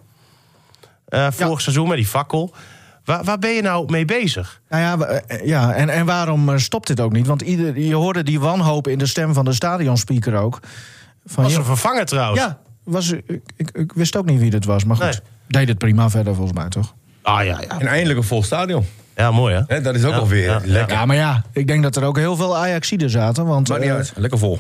[1.06, 2.54] Eh vorig seizoen met die fakkel.
[3.06, 4.62] Waar, waar ben je nou mee bezig?
[4.70, 7.28] Nou ja, eh, ja en, en waarom stopt dit ook niet?
[7.28, 10.60] Want ieder, je hoorde die wanhoop in de stem van de stadionspeaker ook.
[11.26, 12.42] Van, Was een vervanger trouwens.
[12.42, 15.06] ja, was, ik, ik, ik wist ook niet wie dit was, maar goed.
[15.06, 15.20] Nee.
[15.48, 16.94] Deed het prima verder volgens mij, toch?
[17.22, 17.80] Ah ja, ja.
[17.80, 18.86] En eindelijk een vol stadion.
[19.20, 19.62] Ja, mooi hè?
[19.76, 20.96] Hè, dat is ook Ja, alweer ja, lekker.
[20.98, 23.46] Ja, maar ja, ik denk dat er ook heel veel Ajaxiden zaten.
[23.46, 24.14] Want, Maakt niet eh, uit.
[24.16, 24.60] Lekker vol.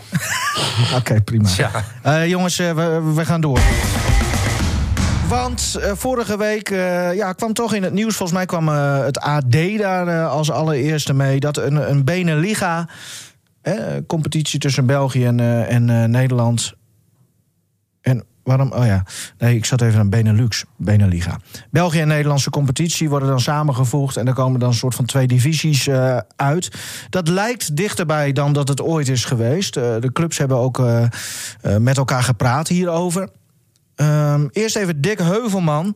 [0.98, 1.50] Oké, prima.
[1.58, 1.72] Ja.
[2.04, 3.60] Eh, jongens, eh, we, we gaan door.
[5.28, 9.04] Want eh, vorige week eh, ja, kwam toch in het nieuws, volgens mij kwam eh,
[9.04, 12.88] het AD daar eh, als allereerste mee, dat een, een Beneliga,
[13.62, 13.74] eh,
[14.08, 16.74] competitie tussen België en, eh, en eh, Nederland.
[18.49, 18.71] Waarom?
[18.71, 19.03] Oh ja,
[19.38, 21.39] nee, ik zat even aan Benelux, Beneliga.
[21.71, 25.27] België en Nederlandse competitie worden dan samengevoegd en er komen dan een soort van twee
[25.27, 26.71] divisies eh, uit.
[27.09, 29.75] Dat lijkt dichterbij dan dat het ooit is geweest.
[29.75, 31.07] Eh, de clubs hebben ook eh,
[31.79, 33.29] met elkaar gepraat hierover.
[33.95, 35.95] Ehm, eerst even Dick Heuvelman,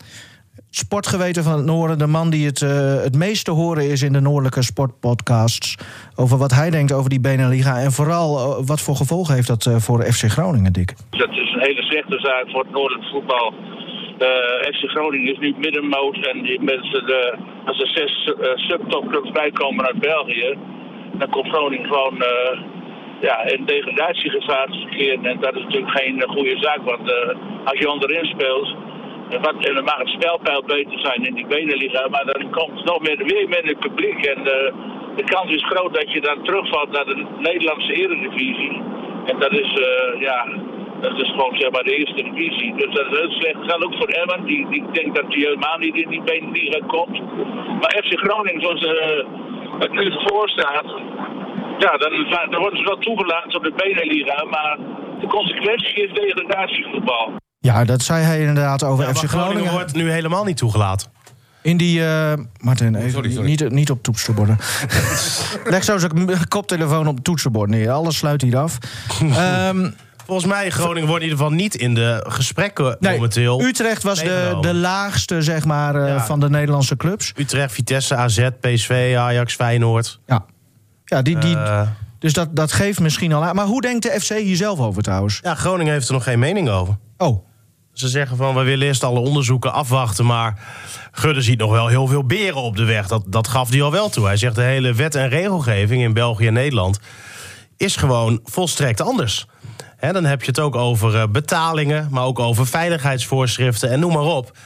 [0.69, 1.97] sportgeweten van het Noorden.
[1.97, 5.77] De man die het, eh, het meest te horen is in de Noordelijke sportpodcasts.
[6.15, 7.79] Over wat hij denkt over die Beneliga.
[7.79, 10.93] En vooral eh, wat voor gevolgen heeft dat eh, voor FC Groningen, Dick?
[11.09, 13.53] Dat is een hele slechte zaak voor het noordelijk voetbal.
[14.73, 19.99] FC Groningen is nu middenmoot en die mensen, de, als er zes subtopclubs bijkomen uit
[19.99, 20.57] België,
[21.13, 22.23] dan komt Groningen gewoon
[23.21, 25.25] ja, in degradatiegevaar te verkeren.
[25.25, 27.13] En dat is natuurlijk geen goede zaak, want
[27.65, 28.75] als je onderin speelt.
[29.41, 32.99] Wat, en dan mag het spelpeil beter zijn in die benenliga, maar dan komt nog
[32.99, 34.25] meer, weer minder publiek.
[34.25, 34.73] En eh,
[35.15, 38.81] de kans is groot dat je dan terugvalt naar de Nederlandse eredivisie.
[39.25, 40.47] En dat is, eh, ja,
[41.01, 42.75] dat is gewoon zeg maar de eerste divisie.
[42.75, 43.55] Dus dat is heel slecht.
[43.55, 44.45] Dat geldt ook voor Emmen.
[44.45, 47.19] Die, die denkt dat hij helemaal niet in die benenliga komt.
[47.79, 49.25] Maar FC Groningen, zoals eh,
[49.79, 50.85] het nu voor staat,
[51.77, 54.43] ja, dan, dan worden ze wel toegelaten tot de benenliga.
[54.43, 54.77] Maar
[55.19, 57.41] de consequentie is degradatievoetbal.
[57.63, 59.51] Ja, dat zei hij inderdaad over Ja, FC maar Groningen.
[59.51, 61.07] Groningen wordt nu helemaal niet toegelaten.
[61.61, 62.05] In die.
[62.05, 63.47] eh Martin, even sorry, sorry.
[63.47, 64.57] Niet, niet op toetsenborden.
[65.65, 67.89] Leg zo zijn koptelefoon op het toetsenbord neer.
[67.91, 68.77] Alles sluit hier af.
[69.21, 69.89] Ehm,
[70.25, 73.61] Volgens mij, Groningen wordt in ieder geval niet in de gesprekken nee, momenteel.
[73.61, 76.25] Utrecht was de, de laagste, zeg maar, eh, Ja.
[76.25, 77.31] van de Nederlandse clubs.
[77.35, 80.19] Utrecht, Vitesse, AZ, PSV, Ajax, Feyenoord.
[80.25, 80.45] Ja,
[81.05, 81.81] ja die, die, Eh,
[82.19, 83.55] dus dat, dat geeft misschien al aan.
[83.55, 85.39] Maar hoe denkt de FC hier zelf over trouwens?
[85.41, 86.97] ja, Groningen heeft er nog geen mening over.
[87.17, 87.45] Oh,
[87.93, 90.25] Ze zeggen van, we willen eerst alle onderzoeken afwachten...
[90.25, 90.59] maar
[91.11, 93.07] Gudde ziet nog wel heel veel beren op de weg.
[93.07, 94.25] Dat, dat gaf hij al wel toe.
[94.25, 96.99] Hij zegt, de hele wet en regelgeving in België en Nederland...
[97.77, 99.45] is gewoon volstrekt anders.
[99.97, 102.07] Hè, dan heb je het ook over eh, betalingen...
[102.11, 104.57] maar ook over veiligheidsvoorschriften en noem maar op.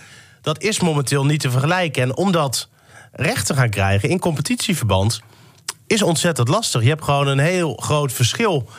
[0.41, 2.03] Dat is momenteel niet te vergelijken.
[2.03, 2.69] En om dat
[3.11, 5.21] recht te gaan krijgen in competitieverband...
[5.87, 6.81] is ontzettend lastig.
[6.81, 8.69] Je hebt gewoon een heel groot verschil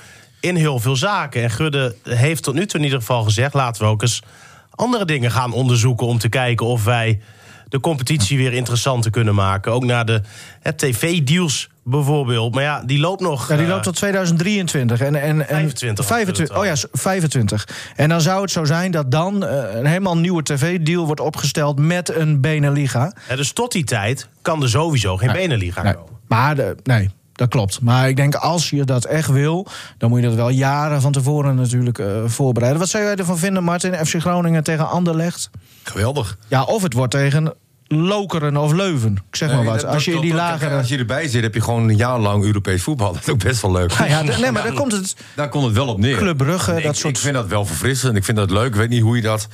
[0.41, 1.43] in heel veel zaken.
[1.43, 3.55] En Gudde heeft tot nu toe in ieder geval gezegd...
[3.55, 4.23] laten we ook eens
[4.71, 6.07] andere dingen gaan onderzoeken...
[6.07, 7.21] om te kijken of wij
[7.69, 9.73] de competitie weer interessanter kunnen maken.
[9.73, 10.23] Ook naar de
[10.77, 12.55] tv-deals bijvoorbeeld.
[12.55, 13.49] Maar ja, die loopt nog...
[13.49, 15.01] ja, die eh, loopt tot 2023.
[15.01, 17.69] En, en, en 25 had 25 het oh ja, 25.
[17.97, 21.79] En dan zou het zo zijn dat dan eh, een helemaal nieuwe tv-deal wordt opgesteld
[21.79, 23.13] met een Beneliga.
[23.37, 25.95] dus tot die tijd kan er sowieso geen Beneliga Nee.
[25.95, 26.13] komen.
[26.29, 27.81] Maar de, nee, dat klopt.
[27.81, 29.67] Maar ik denk als je dat echt wil,
[29.99, 32.81] dan moet je dat wel jaren van tevoren natuurlijk eh, voorbereiden.
[32.81, 34.07] Wat zou jij ervan vinden, Martin?
[34.07, 35.51] FC Groningen tegen Anderlecht?
[35.83, 36.37] Geweldig.
[36.49, 37.55] Ja, of het wordt tegen
[37.87, 39.13] Lokeren of Leuven.
[39.31, 39.85] Ik zeg maar wat.
[39.85, 40.77] Als je die lagere...
[40.77, 43.13] Als je erbij zit, heb je gewoon een jaar lang Europees voetbal.
[43.13, 43.99] Dat is ook best wel leuk.
[43.99, 46.17] Nou ja, d- nee, maar dan komt het Daar komt het wel op neer.
[46.17, 47.17] Club Brugge, dat ik, soort...
[47.17, 48.17] ik vind dat wel verfrissend.
[48.17, 48.67] Ik vind dat leuk.
[48.67, 49.49] Ik weet niet hoe je dat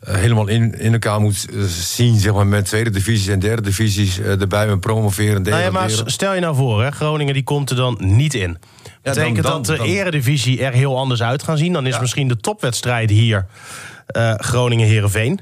[0.00, 2.18] helemaal in, in elkaar moet eh, zien.
[2.18, 4.66] Zeg maar, met tweede divisies en derde divisies eh, erbij.
[4.66, 7.96] Met promoveren, Nou ja, maar stel je nou voor, hè, Groningen die komt er dan
[8.00, 8.58] niet in.
[9.02, 11.72] Betekent dan- dat de dan- eredivisie er heel anders uit gaan zien?
[11.72, 13.46] Dan is misschien de topwedstrijd hier
[14.06, 15.40] eh, Groningen-Herenveen.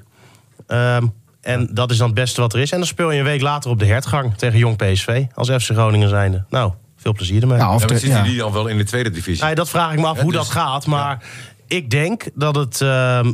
[0.67, 1.07] Ehm
[1.41, 2.71] en dat is dan het beste wat er is.
[2.71, 5.25] En dan speel je een week later op de hertgang tegen Jong PSV.
[5.35, 6.45] Als FC Groningen zijnde.
[6.51, 7.59] Nou, veel plezier ermee.
[7.59, 8.23] Nou, of Ja, zitten ja.
[8.23, 9.45] die dan wel in de tweede divisie?
[9.45, 10.87] Nee, dat vraag ik me af Ja, hoe dus- dat gaat.
[10.87, 11.23] Maar
[11.67, 13.33] ik denk dat het ehm,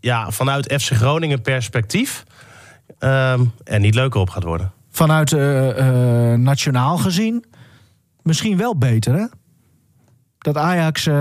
[0.00, 2.24] ja, vanuit FC Groningen perspectief...
[2.98, 4.72] ehm, er niet leuker op gaat worden.
[4.90, 7.44] Vanuit eh, eh, nationaal gezien
[8.26, 9.26] misschien wel beter, hè?
[10.38, 11.14] Dat Ajax, eh,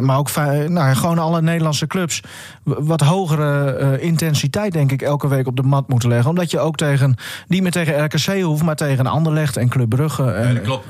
[0.00, 0.30] maar ook
[0.68, 2.20] nou, gewoon alle Nederlandse clubs...
[2.64, 6.30] wat hogere eh, intensiteit, denk ik, elke week op de mat moeten leggen.
[6.30, 7.14] Omdat je ook tegen,
[7.48, 8.62] niet meer tegen RKC hoeft...
[8.62, 10.30] maar tegen Anderlecht en Club Brugge.
[10.30, 10.86] En, Ja, klopt.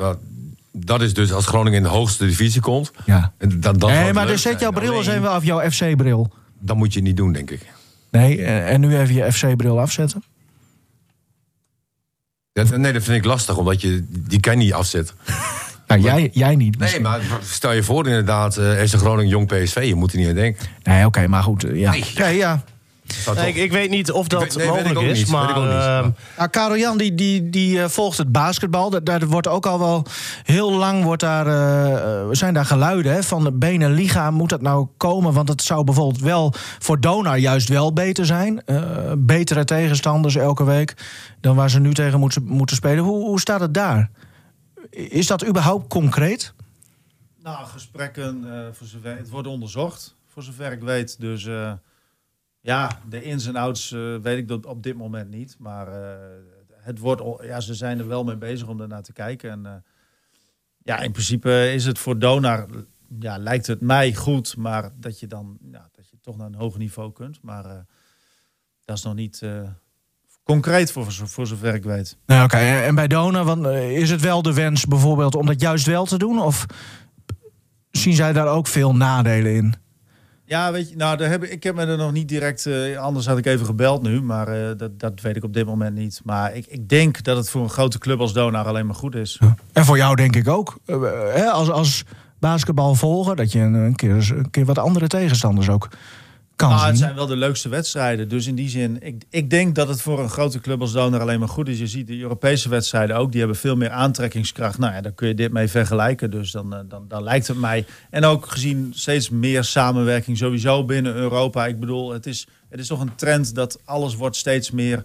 [0.73, 2.91] Dat is dus als Groningen in de hoogste divisie komt.
[3.05, 3.33] Ja.
[3.39, 6.33] Dan, dan Nee, maar dus zet jouw bril eens even af, jouw FC-bril.
[6.59, 7.61] Dat moet je niet doen, denk ik.
[8.11, 10.23] Nee, en en nu even je FC-bril afzetten.
[12.53, 15.15] Dat, nee, dat vind ik lastig, omdat je die kan je niet afzetten.
[15.87, 16.79] Nou, jij, jij niet.
[16.79, 20.29] Nee, maar stel je voor inderdaad, eh FC Groningen, Jong PSV, je moet er niet
[20.29, 20.67] aan denken.
[20.83, 21.65] Nee, oké, maar goed.
[21.65, 21.95] eh, Ja.
[22.15, 22.65] Ja, ja.
[23.35, 25.51] Zou Nee, toch- ik, ik weet niet of dat weet- nee, mogelijk is, niet, maar...
[25.51, 25.73] ik ook niet.
[25.73, 28.91] ehm, Nou, Karel Jan die, die, die eh, volgt het basketbal.
[28.91, 30.07] Daar, daar wordt ook al wel
[30.43, 34.31] heel lang wordt daar, eh, eh, zijn daar geluiden hè, van de Beneliga.
[34.31, 35.33] Moet dat nou komen?
[35.33, 38.65] Want het zou bijvoorbeeld wel voor Donar juist wel beter zijn.
[38.65, 40.95] Eh, betere tegenstanders elke week
[41.41, 43.05] dan waar ze nu tegen moeten, moeten spelen.
[43.05, 44.11] Hoe, hoe staat het daar?
[44.91, 46.55] Is dat überhaupt concreet?
[47.43, 51.21] Nou, gesprekken, eh, voor zover, het wordt onderzocht, voor zover ik weet.
[51.21, 51.73] Dus eh,
[52.67, 55.57] ja, de ins en outs eh, weet ik dat op dit moment niet.
[55.59, 56.17] Maar eh,
[56.73, 59.51] het wordt, ja, ze zijn er wel mee bezig om ernaar te kijken.
[59.51, 59.73] En eh,
[60.79, 62.67] ja, in principe is het voor Donar,
[63.19, 64.57] ja, lijkt het mij goed.
[64.57, 67.43] Maar dat je dan, ja, dat je toch naar een hoger niveau kunt.
[67.43, 67.85] Maar
[68.85, 69.43] dat is nog niet
[70.43, 72.17] concreet voor, voor zover ik weet.
[72.27, 72.57] Nou, oké.
[72.57, 76.19] En bij Donar want, is het wel de wens bijvoorbeeld om dat juist wel te
[76.19, 76.39] doen?
[76.39, 76.67] Of
[77.91, 79.86] zien zij daar ook veel nadelen in?
[80.49, 82.67] Ja, weet je, nou, daar heb ik, heb me er nog niet direct.
[82.67, 85.67] eh, anders had ik even gebeld nu, maar eh, dat, dat weet ik op dit
[85.67, 86.21] moment niet.
[86.25, 89.15] Maar ik, ik denk dat het voor een grote club als Donar alleen maar goed
[89.15, 89.41] is.
[89.73, 90.79] En voor jou denk ik ook.
[90.85, 91.01] Eh,
[91.35, 92.05] hè, als, als
[92.39, 95.89] basketbal volgen, dat je een keer, een keer wat andere tegenstanders ook
[96.57, 98.29] kan Maar het zijn wel de leukste wedstrijden.
[98.29, 101.21] Dus in die zin, ik, ik denk dat het voor een grote club als Donar
[101.21, 101.79] alleen maar goed is.
[101.79, 104.79] Je ziet de Europese wedstrijden ook, die hebben veel meer aantrekkingskracht.
[104.79, 106.31] Nou ja, daar kun je dit mee vergelijken.
[106.31, 107.87] Dus dan, eh, dan, dan lijkt het mij.
[108.11, 111.67] En ook gezien steeds meer samenwerking sowieso binnen Europa.
[111.67, 115.05] Ik bedoel, het is, het is toch een trend dat alles wordt steeds meer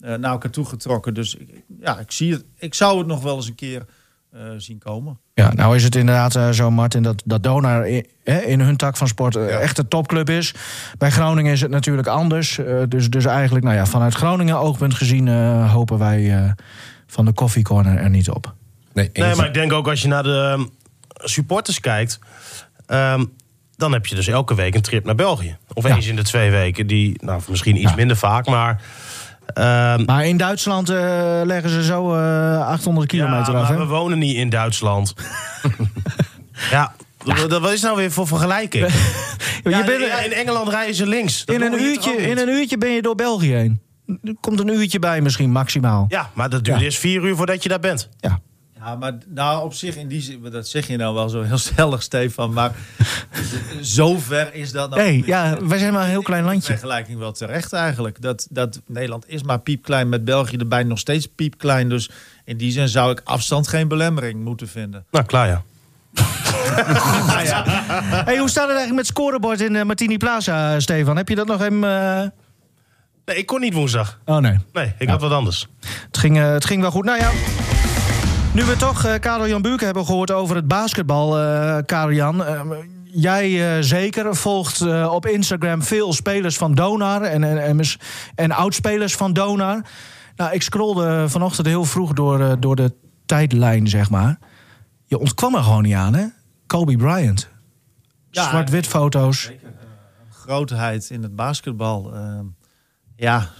[0.00, 1.14] eh, naar elkaar toe getrokken.
[1.14, 1.36] Dus
[1.80, 3.84] ja, ik, zie het, ik zou het nog wel eens een keer
[4.56, 5.18] zien komen.
[5.34, 8.76] Ja, nou is het inderdaad eh, zo, Martin, dat, dat Donar in, hè, in hun
[8.76, 10.54] tak van sport eh, echt een topclub is.
[10.98, 12.58] Bij Groningen is het natuurlijk anders.
[12.58, 16.50] Eh, dus, dus eigenlijk, nou ja, vanuit Groningen oogpunt gezien eh, hopen wij eh,
[17.06, 18.54] van de koffiecorner er niet op.
[18.92, 20.64] Nee, maar ik denk ook als je naar de ehm,
[21.28, 22.18] supporters kijkt...
[22.86, 23.24] ehm,
[23.76, 25.56] dan heb je dus elke week een trip naar België.
[25.72, 25.94] Of Ja.
[25.96, 26.86] eens in de twee weken.
[26.86, 27.96] Die, nou, misschien iets Ja.
[27.96, 28.82] minder vaak, maar...
[29.46, 33.68] ehm, Maar in Duitsland eh, leggen ze zo eh 800 kilometer ja, af.
[33.68, 33.76] Hè?
[33.76, 35.14] we wonen niet in Duitsland.
[36.70, 36.92] ja,
[37.24, 38.86] dat- Wat is nou weer voor vergelijking?
[39.64, 41.44] je bent, in Engeland rijden ze links.
[41.44, 43.80] Dat in, een uurtje, in een uurtje ben je door België heen.
[44.24, 46.04] Er komt een uurtje bij misschien, maximaal.
[46.08, 48.08] Ja, maar dat duurt eerst vier uur voordat je daar bent.
[48.18, 48.40] Ja.
[48.84, 51.58] Ja, maar nou op zich in die zin, dat zeg je nou wel zo heel
[51.68, 52.52] stellig, Stefan.
[52.52, 52.72] Maar
[53.82, 55.02] zo ver is dat nou.
[55.02, 56.72] Nee, ja, wij zijn maar een heel klein landje.
[56.72, 58.22] vergelijking wel terecht eigenlijk.
[58.22, 61.88] Dat, dat Nederland is maar piepklein met België erbij nog steeds piepklein.
[61.88, 62.10] Dus
[62.44, 65.04] in die zin zou ik afstand geen belemmering moeten vinden.
[65.10, 65.62] Nou, klaar ja.
[68.24, 71.16] Hey, hoe staat het eigenlijk met scorebord in eh, Martini Plaza, Stefan?
[71.16, 71.84] Heb je dat nog even...
[71.84, 72.28] eh,
[73.24, 74.18] Nee, ik kon niet woensdag.
[74.24, 74.58] Oh nee.
[74.72, 75.68] Nee, ik had wat anders.
[76.06, 77.04] Het ging, eh, het ging wel goed.
[77.04, 77.30] Nou ja,
[78.54, 82.44] nu we toch eh Karel Jan Buurk hebben gehoord over het basketbal, eh Karel Jan.
[82.44, 82.60] eh,
[83.04, 87.80] jij zeker volgt op Instagram veel spelers van Donar en, en, en,
[88.34, 89.82] en oudspelers van Donar.
[90.36, 92.94] Nou, ik scrolde vanochtend heel vroeg door, door de
[93.26, 94.38] tijdlijn, zeg maar.
[95.04, 96.24] Je ontkwam er gewoon niet aan, hè?
[96.66, 97.48] Kobe Bryant.
[98.30, 99.50] Ja, Zwart-wit foto's.
[100.30, 102.12] Grootheid in het basketbal.
[103.22, 103.50] Ja,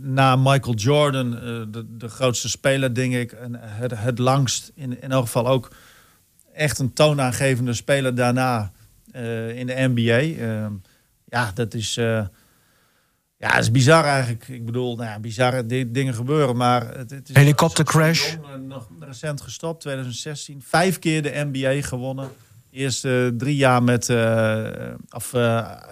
[0.00, 3.32] na Michael Jordan, eh, de, de grootste speler, denk ik.
[3.32, 5.70] En het, het langst, in, in elk geval ook
[6.54, 8.72] echt een toonaangevende speler daarna
[9.12, 10.42] eh, in de NBA.
[10.44, 10.72] Ehm,
[11.24, 12.04] ja, dat is, eh,
[13.36, 14.48] ja, dat is bizar eigenlijk.
[14.48, 16.96] Ik bedoel, nou ja, bizarre di- dingen gebeuren, maar...
[16.96, 18.34] Het, het is Helikoptercrash.
[18.66, 20.62] nog recent gestopt, 2016.
[20.62, 22.30] Vijf keer de NBA gewonnen.
[22.70, 23.00] Eerst
[23.36, 24.10] drie jaar met,
[25.10, 25.34] of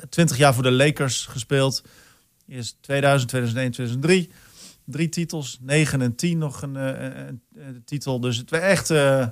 [0.08, 1.82] twintig jaar voor de Lakers gespeeld.
[2.48, 4.30] Eerst 2000, 2001, 2003.
[4.84, 6.86] Drie titels, 9 en 10 nog een, eh,
[7.26, 8.20] een, een titel.
[8.20, 9.26] Dus het was echt, eh,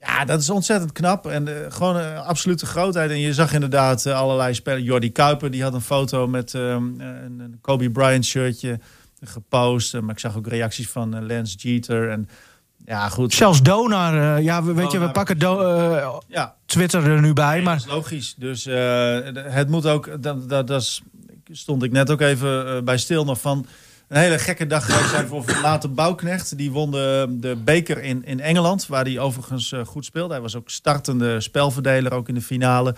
[0.00, 1.26] ja, dat is ontzettend knap.
[1.26, 3.10] En eh, gewoon een absolute grootheid.
[3.10, 4.82] En je zag inderdaad eh, allerlei spelers.
[4.84, 8.78] Jordi Kuiper, die had een foto met een, Kobe Bryant shirtje
[9.20, 9.94] gepost.
[9.94, 12.10] Eh, maar ik zag ook reacties van eh, Lance Jeter.
[12.10, 12.28] En
[12.84, 13.34] ja, goed.
[13.34, 17.32] Zelfs Donar, eh, ja, we, weet je, we pakken Do- eh, Ja, Twitter er nu
[17.32, 18.34] bij, dat maar is logisch.
[18.38, 21.02] Dus eh, het moet ook, dat, dat, dat is,
[21.52, 23.66] stond ik net ook even eh, bij stil nog van.
[24.08, 26.56] Een hele gekke dag zijn voor later Bouwknecht.
[26.56, 30.32] Die won de, de beker in, in Engeland, waar hij overigens eh, goed speelde.
[30.32, 32.94] Hij was ook startende spelverdeler, ook in de finale.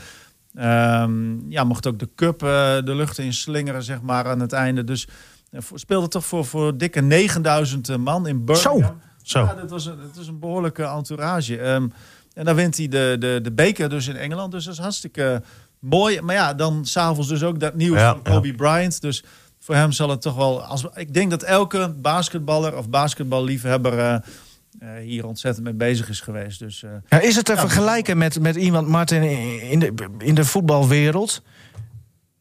[0.54, 2.48] Ehm, ja, mocht ook de cup eh,
[2.84, 4.84] de lucht in slingeren, zeg maar, aan het einde.
[4.84, 5.08] Dus
[5.74, 9.00] speelde toch voor, voor dikke 9000 man in Birmingham.
[9.22, 9.40] Zo.
[9.40, 11.58] Ja, dat was een, dat was een behoorlijke entourage.
[11.58, 11.88] Ehm,
[12.34, 14.52] en dan wint hij de, de, de beker dus in Engeland.
[14.52, 15.42] Dus dat is hartstikke
[15.82, 16.20] mooi.
[16.20, 19.00] Maar ja, dan s'avonds dus ook dat nieuws Ja, van Kobe Bryant.
[19.00, 19.24] Dus
[19.58, 20.62] voor hem zal het toch wel...
[20.62, 23.98] Als, ik denk dat elke basketballer of basketballiefhebber...
[23.98, 24.14] eh,
[24.78, 26.58] eh, hier ontzettend mee bezig is geweest.
[26.58, 29.22] Dus eh, Ja, is het te vergelijken met, met iemand, Martin,
[29.70, 31.42] in de, in de voetbalwereld?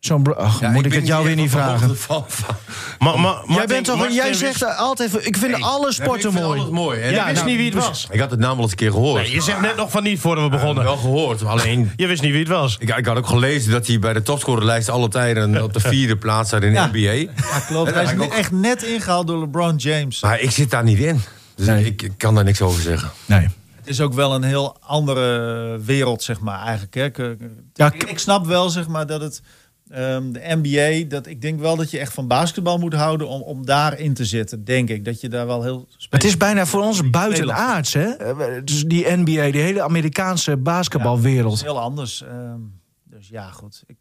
[0.01, 1.97] Zo'n bro- Ach, Ja, moet ik, het jou weer niet vragen?
[1.97, 2.55] Van, van,
[2.99, 6.45] Maar, maar, Jij, bent toch, Martin jij zegt altijd, ik vind alle sporten ik vind
[6.45, 6.59] mooi.
[6.59, 6.99] alles mooi.
[7.01, 8.07] En Je ik wist nou, niet wie het dus- was.
[8.11, 9.21] Ik had het naam al eens een keer gehoord.
[9.23, 10.83] Nee, je zegt net nog van niet voordat we begonnen.
[10.83, 11.43] wel gehoord.
[11.45, 12.75] Alleen, Je wist niet wie het was.
[12.79, 16.17] ik, ik had ook gelezen dat hij bij de topscorerlijst alle tijden op de vierde
[16.17, 16.87] plaats staat in de Ja.
[16.93, 16.99] NBA.
[17.41, 17.93] ja, klopt.
[17.93, 20.21] Hij is ook- echt net ingehaald door LeBron James.
[20.21, 21.21] Maar ik zit daar niet in.
[21.55, 21.85] Dus Nee.
[21.85, 23.11] ik, ik kan daar niks over zeggen.
[23.25, 23.47] Nee.
[23.75, 26.93] Het is ook wel een heel andere wereld, zeg maar, eigenlijk.
[26.93, 27.05] Hè.
[27.05, 27.37] Ik-
[27.73, 29.41] Ja, ik, ik snap wel, zeg maar, dat het...
[29.91, 33.41] ehm, de NBA, dat ik denk wel dat je echt van basketbal moet houden om,
[33.41, 35.05] om daarin te zitten, denk ik.
[35.05, 35.87] Dat je daar wel heel...
[36.09, 38.09] Het is bijna voor ons buitenaards, hè?
[38.09, 41.61] Eh, Dus die NBA, die hele Amerikaanse basketbalwereld.
[41.61, 42.23] Heel anders.
[42.23, 42.59] ehm,
[43.03, 43.83] dus ja, goed.
[43.87, 43.95] Ik,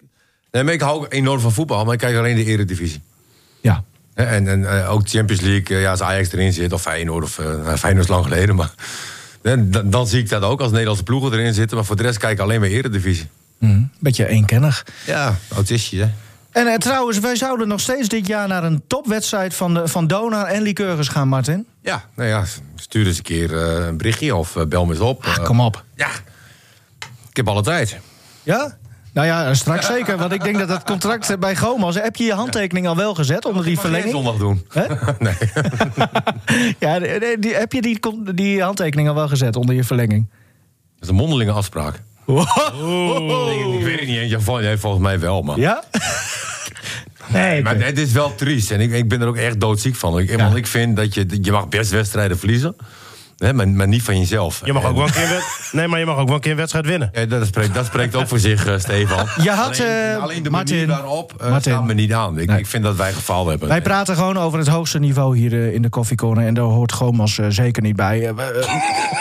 [0.51, 3.03] Nee, maar ik hou ook enorm van voetbal, maar ik kijk alleen de eredivisie.
[3.61, 3.85] Ja.
[4.15, 7.39] En, en eh, ook Champions League, eh, ja, als Ajax erin zit, of Feyenoord, of
[7.39, 8.55] uh, Feyenoord is lang geleden.
[8.55, 8.75] Maar
[9.43, 11.77] dan, dan zie ik dat ook als Nederlandse ploegen erin zitten.
[11.77, 13.29] Maar voor de rest kijk ik alleen maar eredivisie.
[13.61, 14.87] Hm, beetje eenkennig.
[15.07, 16.09] Ja, autistjes, hè.
[16.51, 20.07] En eh, trouwens, wij zouden nog steeds dit jaar naar een topwedstrijd van, de, van
[20.07, 21.67] Donar en Lycurgus gaan, Martin.
[21.83, 22.45] Ja, nou ja,
[22.77, 25.25] stuur eens een keer eh, een berichtje of eh, bel me eens op.
[25.25, 25.85] Eh, kom op.
[25.95, 26.09] Ja,
[27.31, 27.99] ik heb alle tijd.
[28.43, 28.79] Ja?
[29.13, 30.17] Nou ja, straks zeker.
[30.17, 31.95] Want ik denk dat het contract bij Gomas...
[31.95, 34.11] Heb je je handtekening al wel gezet onder die verlenging?
[34.13, 34.67] zondag doen.
[34.69, 34.85] Hè?
[35.19, 35.35] Nee.
[36.79, 37.99] Ja, die, die- heb je die,
[38.35, 40.29] die handtekening al wel gezet onder je verlenging?
[40.95, 42.03] Dat is een mondelinge afspraak.
[42.39, 44.31] Ik weet het niet.
[44.31, 45.61] Ja, vol- nee, volgens mij wel, man.
[45.61, 45.83] Ja?
[47.33, 48.71] Nee, Maar het is wel triest.
[48.71, 50.19] En ik, ik ben er ook echt doodziek van.
[50.19, 51.27] Ik, Want ik vind dat je...
[51.41, 52.77] Je mag best wedstrijden verliezen.
[53.41, 54.61] Hè, maar, maar niet van jezelf.
[54.65, 56.57] Je mag ook wel een keer, nee, maar je mag ook wel een keer een
[56.57, 57.11] wedstrijd winnen.
[57.13, 59.27] Ja, dat, spreekt, dat spreekt ook voor zich, eh, Stefan.
[59.43, 61.87] Je had, alleen, eh, alleen de Martin, manier waarop uh, Martin.
[61.87, 62.39] me niet aan.
[62.39, 62.59] Ik, Nee.
[62.59, 63.69] ik vind dat wij gefaald hebben.
[63.69, 66.47] Wij praten gewoon over het hoogste niveau hier eh, in de koffiecorner.
[66.47, 68.19] En daar hoort Gomas zeker niet bij.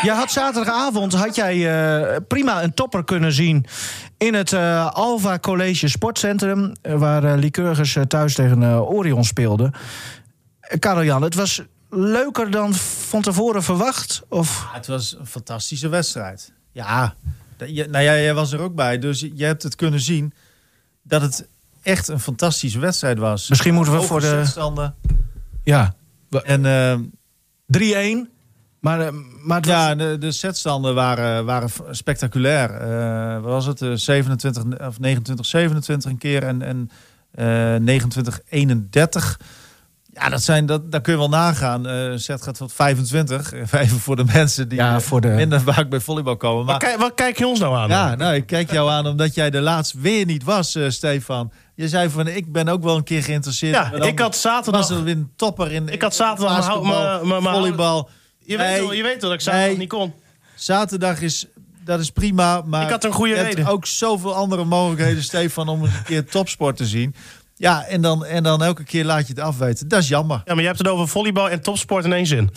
[0.02, 1.56] Je had zaterdagavond had jij
[2.02, 3.66] eh, prima een topper kunnen zien...
[4.18, 6.72] in het eh, Alva College Sportcentrum...
[6.82, 9.72] waar Lycurgus thuis tegen Orion speelde.
[10.80, 14.22] Karel-Jan, het was leuker dan van tevoren verwacht?
[14.28, 14.68] Of...
[14.72, 16.52] Ja, het was een fantastische wedstrijd.
[16.72, 17.16] Ja,
[17.58, 20.34] dat- je- nou ja, jij was er ook bij, dus je hebt het kunnen zien
[21.04, 21.48] dat het
[21.82, 23.50] echt een fantastische wedstrijd was.
[23.50, 24.96] Misschien moeten we voor de- setstanden.
[25.64, 25.96] Ja,
[26.44, 26.98] En eh,
[27.66, 28.30] 3-1.
[28.80, 29.14] Maar, eh,
[29.44, 29.76] maar het was...
[29.76, 32.70] ja, de, de setstanden waren, waren spectaculair.
[32.74, 33.82] Eh, wat was het?
[33.82, 36.90] Eh, 27 of 29, 27 een keer en, en
[37.32, 39.40] eh 29, 31.
[40.20, 41.88] Ja, dat zijn, dat, daar kun je wel nagaan.
[41.88, 43.54] Eh, een set gaat tot 25.
[43.72, 46.58] Even voor de mensen die Ja, eh, voor de- minder vaak bij volleybal komen.
[46.58, 47.90] Wat, Maar kijk, wat kijk je ons nou aan?
[47.90, 51.52] Ja, nou, ik kijk jou aan omdat jij de laatst weer niet was, eh, Stefan.
[51.76, 53.74] Je zei van, ik ben ook wel een keer geïnteresseerd.
[53.76, 56.66] Ja, ik had zaterdag- Was er weer een topper in Ik had zaterdag
[57.44, 58.10] volleybal.
[58.40, 60.14] Je, weet Nee, wel, je weet wel dat ik zaterdag niet kon.
[60.56, 61.46] Zaterdag is,
[61.84, 63.72] dat is prima, maar Ik had een goede je hebt reden.
[63.72, 67.16] ook zoveel andere mogelijkheden, Stefan, om eens een keer topsport te zien.
[67.60, 69.88] Ja, en dan, en dan elke keer laat je het afweten.
[69.88, 70.42] Dat is jammer.
[70.46, 72.50] Ja, maar je hebt het over volleybal en topsport in één zin.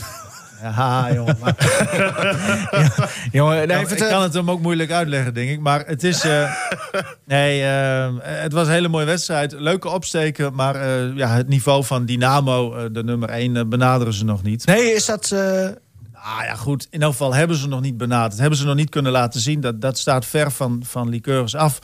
[0.62, 1.36] Ja, jongen.
[1.40, 1.55] Maar,
[3.32, 5.61] Jongen, Nou, ik kan het hem ook moeilijk uitleggen, denk ik.
[5.61, 6.24] Maar het is.
[6.24, 6.53] eh,
[7.24, 9.53] nee, eh, het was een hele mooie wedstrijd.
[9.53, 10.55] Leuke opsteken.
[10.55, 14.66] Maar eh, ja, het niveau van Dynamo, de nummer 1, benaderen ze nog niet.
[14.66, 15.30] Nee, is dat...
[15.30, 15.68] eh,
[16.14, 16.86] Ah ja, goed.
[16.90, 18.40] In elk geval hebben ze nog niet benaderd.
[18.40, 19.61] Hebben ze nog niet kunnen laten zien.
[19.61, 21.78] Dat, dat staat ver van, van Liqueurs af.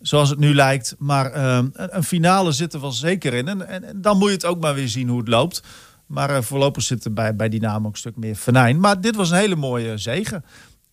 [0.00, 0.94] Zoals het nu lijkt.
[0.98, 3.48] Maar eh, een, finale zit er wel zeker in.
[3.48, 5.62] En, en, en dan moet je het ook maar weer zien hoe het loopt.
[6.06, 8.80] Maar eh, voorlopig zit er bij, bij Dynamo ook een stuk meer venijn.
[8.80, 10.44] Maar dit was een hele mooie zegen.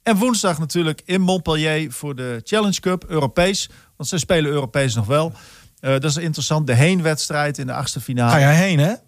[0.04, 3.70] En woensdag natuurlijk in Montpellier voor de Challenge Cup, Europees.
[3.98, 5.34] Want ze spelen Europees nog wel.
[5.80, 6.68] Eh, dat is interessant.
[6.68, 8.32] De heenwedstrijd in de achtste finale.
[8.32, 8.92] ga jij heen, hè?
[8.92, 9.00] Eh,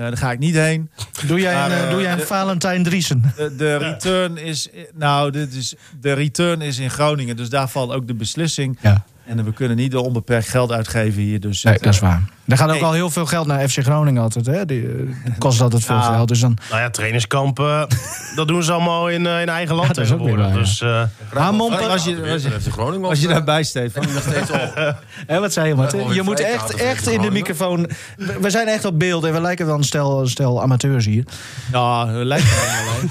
[0.00, 0.90] daar ga ik niet heen.
[1.26, 3.32] Doe jij Maar, een, doe jij een de- Valentijn Driesen?
[3.36, 4.68] De, de return is.
[4.94, 7.36] Nou, dit is, de return is in Groningen.
[7.36, 8.78] Dus daar valt ook de beslissing.
[8.80, 9.04] Ja.
[9.26, 11.40] En we kunnen niet onbeperkt geld uitgeven hier.
[11.40, 12.22] Dus Nee, het, dat is waar.
[12.46, 14.46] Er gaat ook al heel veel geld naar FC Groningen altijd.
[14.46, 14.64] Hè?
[14.66, 16.14] Die, eh, kost altijd veel Ja.
[16.14, 16.28] geld.
[16.28, 16.56] Dus dan...
[16.70, 17.86] Nou ja, trainingskampen,
[18.36, 20.80] dat doen ze allemaal in, eh, in eigen land Ja, dat is ook weer tegenwoordig.
[20.80, 21.08] waar.
[21.32, 24.04] Dus eh, Montpellier- was je, was je, was je daarbij, Stefan?
[24.28, 24.74] steeds op.
[25.26, 26.12] Hè, wat zei je, Martin?
[26.12, 27.90] Je moet echt, echt in de microfoon...
[28.16, 31.04] We we zijn echt op beeld en we lijken wel een stel, een stel amateurs
[31.04, 31.24] hier.
[31.72, 33.10] Ja, lijkt me helemaal alleen.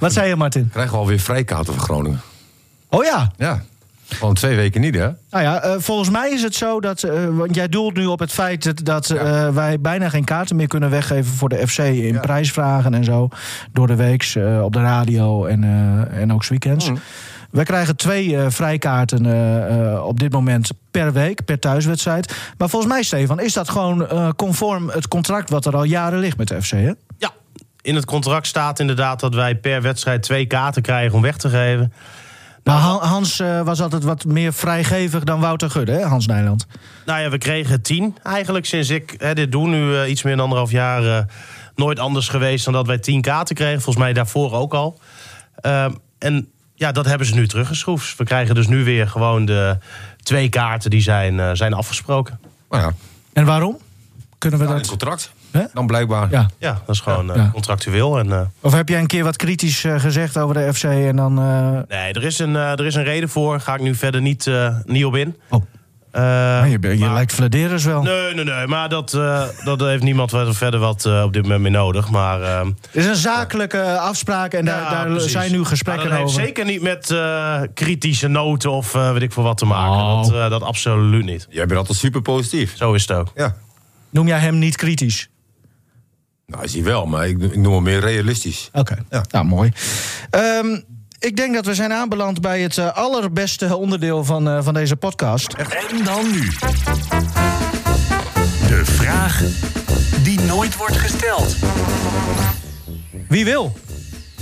[0.00, 0.68] Wat zei je, Martin?
[0.72, 2.20] Krijgen we alweer vrijkaarten voor Groningen.
[2.88, 3.62] Oh ja, Ja.
[4.14, 5.08] Gewoon twee weken niet, hè?
[5.30, 7.02] nou ja, eh, volgens mij is het zo dat...
[7.02, 10.56] eh, want jij doelt nu op het feit dat, dat eh, wij bijna geen kaarten
[10.56, 11.78] meer kunnen weggeven voor de FC...
[11.78, 12.20] in Ja.
[12.20, 13.28] prijsvragen en zo.
[13.72, 16.88] Door de weeks eh, op de radio en, eh, en ook 's weekends.
[16.90, 16.98] Mm.
[17.50, 22.34] We krijgen twee eh, vrijkaarten eh, eh, op dit moment per week, per thuiswedstrijd.
[22.58, 25.50] Maar volgens mij, Stefan, is dat gewoon eh, conform het contract...
[25.50, 26.92] wat er al jaren ligt met de FC, hè?
[27.18, 27.30] ja,
[27.82, 31.48] in het contract staat inderdaad dat wij per wedstrijd twee kaarten krijgen om weg te
[31.48, 31.92] geven.
[32.64, 36.66] Maar Han- Hans eh, was altijd wat meer vrijgevig dan Wouter Gudde, hè, Hans Nijland?
[37.06, 40.32] Nou ja, we kregen tien eigenlijk sinds ik hè, dit doe nu eh, iets meer
[40.34, 41.04] dan anderhalf jaar.
[41.18, 41.24] eh,
[41.74, 43.80] nooit anders geweest dan dat wij tien kaarten kregen.
[43.80, 45.00] Volgens mij daarvoor ook al.
[45.54, 48.16] Ehm, en ja, dat hebben ze nu teruggeschroefd.
[48.16, 49.78] We krijgen dus nu weer gewoon de
[50.22, 52.40] twee kaarten die zijn, eh, zijn afgesproken.
[52.70, 52.92] Nou ja,
[53.32, 53.78] En waarom?
[54.38, 54.88] Kunnen we in het dat...
[54.90, 55.32] contract.
[55.52, 55.62] Hè?
[55.74, 56.30] Dan blijkbaar.
[56.30, 56.48] Ja.
[56.58, 57.50] Ja, dat is gewoon eh, Ja.
[57.52, 58.18] contractueel.
[58.18, 61.16] En, eh, Of heb jij een keer wat kritisch eh, gezegd over de FC en
[61.16, 61.38] dan...
[61.38, 63.60] eh, nee, er is, een, er is een reden voor.
[63.60, 65.36] Ga ik nu verder niet, eh, niet op in.
[65.50, 65.62] Oh.
[66.10, 68.02] Eh, je ben- je maar- lijkt Vladeris wel.
[68.02, 68.66] Nee, nee, nee.
[68.66, 72.10] Maar dat, eh, dat heeft niemand wat- verder wat op dit moment meer nodig.
[72.10, 75.32] Maar ehm, Het is een zakelijke afspraak en daar, Ja, daar precies.
[75.32, 76.42] zijn nu Maar gesprekken dat heeft over.
[76.44, 79.90] zeker niet met eh, kritische noten of eh, weet ik veel wat te maken.
[80.04, 80.22] Oh.
[80.22, 81.46] Dat, eh, dat absoluut niet.
[81.50, 82.76] Jij bent altijd super positief.
[82.76, 83.28] Zo is het ook.
[83.34, 83.54] Ja.
[84.10, 85.29] Noem jij hem niet kritisch?
[86.50, 88.70] Nou, is hij wel, maar ik, ik noem hem meer realistisch.
[88.72, 89.24] Oké, Ja.
[89.30, 89.72] nou mooi.
[90.30, 90.80] Ehm,
[91.18, 94.96] ik denk dat we zijn aanbeland bij het eh, allerbeste onderdeel van, eh, van deze
[94.96, 95.52] podcast.
[95.52, 96.48] En dan nu.
[98.68, 99.42] De vraag
[100.22, 101.56] die nooit wordt gesteld.
[103.28, 103.78] Wie wil?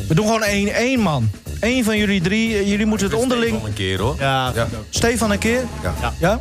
[0.08, 1.30] We doen gewoon 1-1, man.
[1.60, 3.52] Eén van jullie drie, eh, jullie moeten het onderling...
[3.52, 4.16] Nog een keer hoor.
[4.18, 4.68] Ja, Ja.
[4.90, 5.64] Stefan een keer?
[5.82, 5.94] Ja.
[6.00, 6.12] Ja?
[6.20, 6.40] ja?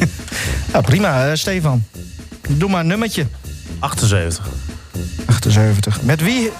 [0.72, 1.84] nou, prima, eh, Stefan.
[2.48, 3.26] Doe maar een nummertje.
[3.78, 4.48] 78.
[5.26, 6.02] 78.
[6.02, 6.50] Met wie...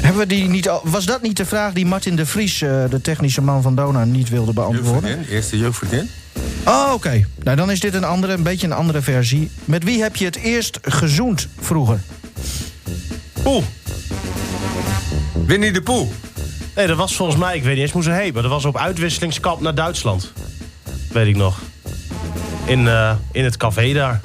[0.00, 0.80] Hebben we die niet al...
[0.84, 4.04] Was dat niet de vraag die Martin de Vries, eh, de technische man van Dona,
[4.04, 4.92] niet wilde beantwoorden?
[4.92, 6.10] Jeugdvriendin, eerste jeugdvriendin.
[6.64, 7.26] Oh, oké.
[7.42, 9.50] Nou, dan is dit een, andere, een beetje een andere versie.
[9.64, 12.00] Met wie heb je het eerst gezoend vroeger?
[13.44, 13.64] Oeh.
[15.46, 16.12] Winnie de Poel.
[16.74, 18.64] Nee, dat was volgens mij, ik weet niet eens hoe ze heet, maar dat was
[18.64, 20.32] op uitwisselingskamp naar Duitsland.
[21.12, 21.58] Weet ik nog.
[22.64, 24.20] In, eh, in het café daar.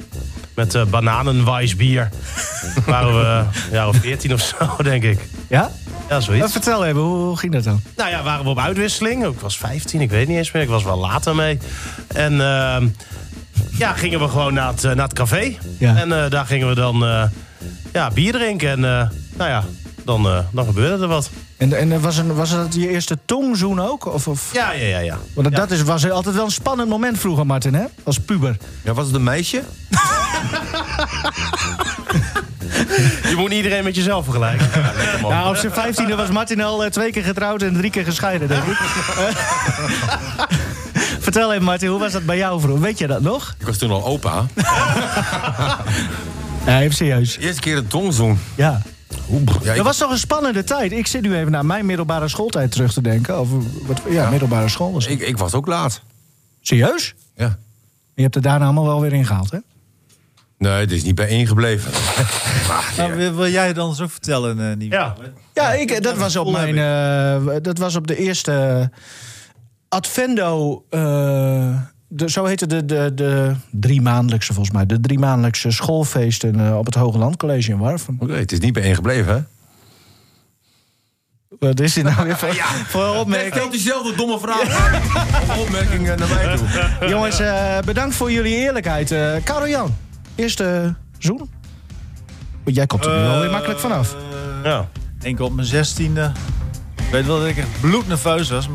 [0.54, 2.08] Met uh, bananenwijsbier.
[2.86, 5.18] Waren we jaar of 14 of zo, denk ik.
[5.48, 5.70] Ja?
[6.08, 6.52] Ja, zoiets.
[6.52, 7.80] Vertel even, hoe, ging dat dan?
[7.96, 9.26] Nou ja, waren we op uitwisseling.
[9.26, 10.62] Ik was 15, ik weet niet eens meer.
[10.62, 11.58] Ik was wel later mee.
[12.06, 12.76] En uh,
[13.78, 15.56] ja, gingen we gewoon naar het, naar het café.
[15.78, 15.96] Ja.
[15.96, 17.24] En uh, daar gingen we dan uh,
[17.92, 18.70] ja, bier drinken.
[18.70, 18.80] En
[19.36, 19.64] nou ja,
[20.04, 21.30] dan, dan gebeurde er wat.
[21.56, 24.06] En, en was, een, was dat je eerste tongzoen ook?
[24.06, 24.50] Of, of?
[24.52, 24.98] Ja, ja, ja.
[24.98, 25.18] ja.
[25.34, 25.56] Want ja.
[25.56, 27.84] dat is, was altijd wel een spannend moment vroeger, Martin, hè?
[28.02, 28.56] Als puber.
[28.82, 29.62] Ja, was het een meisje?
[33.28, 34.68] Je moet niet iedereen met jezelf vergelijken.
[35.22, 38.04] Ja, ja, op zijn vijftiende was Martin al uh, twee keer getrouwd en drie keer
[38.04, 38.76] gescheiden, denk ik.
[41.20, 42.82] Vertel even, Martin, hoe was dat bij jou vroeger?
[42.82, 43.54] Weet je dat nog?
[43.58, 44.46] Ik was toen al opa.
[46.66, 47.38] ja, even serieus.
[47.38, 48.38] Eerste keer een tongzoen.
[48.54, 48.82] Ja.
[49.62, 49.76] Ja, ik...
[49.76, 50.92] Dat was toch een spannende tijd?
[50.92, 53.34] Ik zit nu even naar mijn middelbare schooltijd terug te denken.
[53.34, 54.30] Over wat, ja, ja.
[54.30, 56.00] middelbare school was ik, ik was ook laat.
[56.60, 57.14] Serieus?
[57.36, 57.58] Ja.
[58.14, 59.58] Je hebt er daarna allemaal wel weer ingehaald, hè?
[60.64, 61.92] Nee, het is niet bij ingebleven.
[62.96, 64.88] nou, wil, wil, jij anders ook vertellen, uh?
[64.88, 65.14] Ja,
[65.52, 68.90] ja ik, dat, was op mijn, uh, dat was op de eerste
[69.88, 70.84] Advendo...
[70.90, 71.76] Uh,
[72.08, 74.86] de, zo heette de, de, de drie maandelijkse, volgens mij.
[74.86, 78.14] De drie maandelijkse schoolfeesten uh, op het Hoge Landcollege in Warfum.
[78.14, 79.40] Oké, okay, het is niet bij één gebleven, hè?
[81.58, 82.66] Wat is dit nou weer voor, ja.
[82.66, 83.54] voor opmerking?
[83.54, 84.62] Stelt diezelfde domme vraag
[85.42, 87.08] of opmerking naar mij toe.
[87.08, 89.10] Jongens, uh, bedankt voor jullie eerlijkheid.
[89.10, 89.94] Uh, Karel Jan,
[90.34, 91.50] eerste zoen?
[92.64, 94.16] Jij komt er nu wel weer makkelijk vanaf.
[94.64, 94.88] Ja.
[95.22, 96.32] Eén keer op mijn zestiende.
[97.14, 98.68] Ik weet wel dat ik echt bloednerveus was.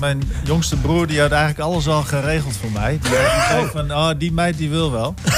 [0.00, 2.98] Mijn jongste broer die had eigenlijk alles al geregeld voor mij.
[3.02, 3.10] Die
[3.48, 5.14] zei van, oh, die meid die wil wel.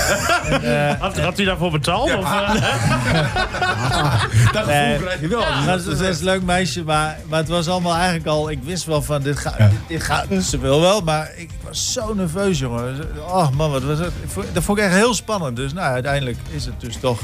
[0.51, 2.09] en, uh, had, had hij daarvoor betaald?
[2.09, 2.19] Ja.
[2.19, 2.53] Of, uh?
[4.53, 5.43] dat nee, krijg je wel.
[5.67, 8.51] Dat is, een leuk meisje, maar, maar het was allemaal eigenlijk al...
[8.51, 9.55] Ik wist wel van, dit gaat...
[9.59, 9.69] Ja.
[9.69, 13.09] Dit, dit gaat ze wil wel, maar ik was zo nerveus, jongen.
[13.19, 14.13] Oh man, wat was het?
[14.53, 15.57] Dat vond ik echt heel spannend.
[15.57, 17.21] Dus nou, uiteindelijk is het dus toch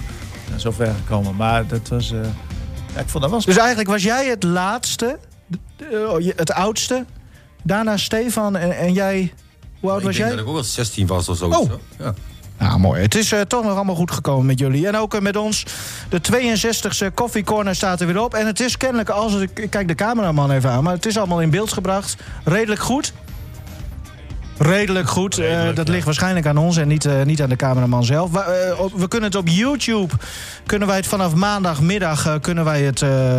[0.57, 1.37] zo ver gekomen.
[1.37, 2.13] Maar dat was...
[2.13, 2.21] Uh,
[2.95, 5.19] ja, ik vond dat wel dus eigenlijk was jij het laatste,
[6.37, 7.05] het oudste.
[7.63, 9.33] Daarna Stefan en, en jij.
[9.81, 10.31] Hoe oud ik was jij?
[10.31, 11.47] dat ik ook al 16 was of zo.
[11.49, 11.73] Oh.
[11.99, 12.15] Ja.
[12.59, 13.03] Nou, mooi.
[13.03, 14.87] Het is uh, toch nog allemaal goed gekomen met jullie.
[14.87, 15.67] En ook uh, met ons.
[16.09, 18.35] De 62e Coffee Corner staat er weer op.
[18.35, 20.83] En het is kennelijk, als ik kijk de cameraman even aan...
[20.83, 22.17] maar het is allemaal in beeld gebracht.
[22.45, 23.13] Redelijk goed.
[24.59, 25.35] Redelijk goed.
[25.35, 25.93] Redelijk, uh, dat ja.
[25.93, 28.31] ligt waarschijnlijk aan ons en niet, uh, niet aan de cameraman zelf.
[28.31, 30.15] We, uh, we, kunnen het op YouTube,
[30.67, 32.97] kunnen wij het vanaf maandagmiddag kunnen wij het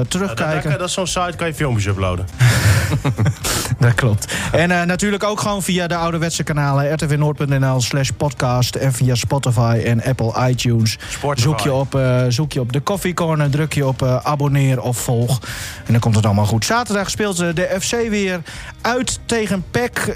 [0.07, 0.71] terugkijken.
[0.71, 2.25] Ja, dat, is zo'n site, kan je filmpjes uploaden.
[3.79, 4.33] dat klopt.
[4.51, 10.03] En natuurlijk ook gewoon via de ouderwetse kanalen rtvnoord.nl slash podcast en via Spotify en
[10.03, 10.97] Apple iTunes.
[11.09, 11.41] Spotify.
[11.41, 15.39] Zoek je, op, zoek je op de Coffee Corner, druk je op abonneer of volg.
[15.85, 16.65] En dan komt het allemaal goed.
[16.65, 18.41] Zaterdag speelt de FC weer
[18.81, 20.15] uit tegen PEC.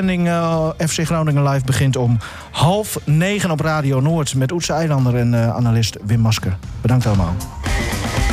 [0.00, 2.18] Uitzending Uh, FC Groningen Live begint om
[2.50, 4.34] half negen op Radio Noord...
[4.34, 6.56] met Oetse Eilander en uh, analist Wim Masker.
[6.80, 7.34] Bedankt allemaal.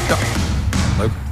[0.07, 0.15] Ja,
[0.97, 1.26] leuk.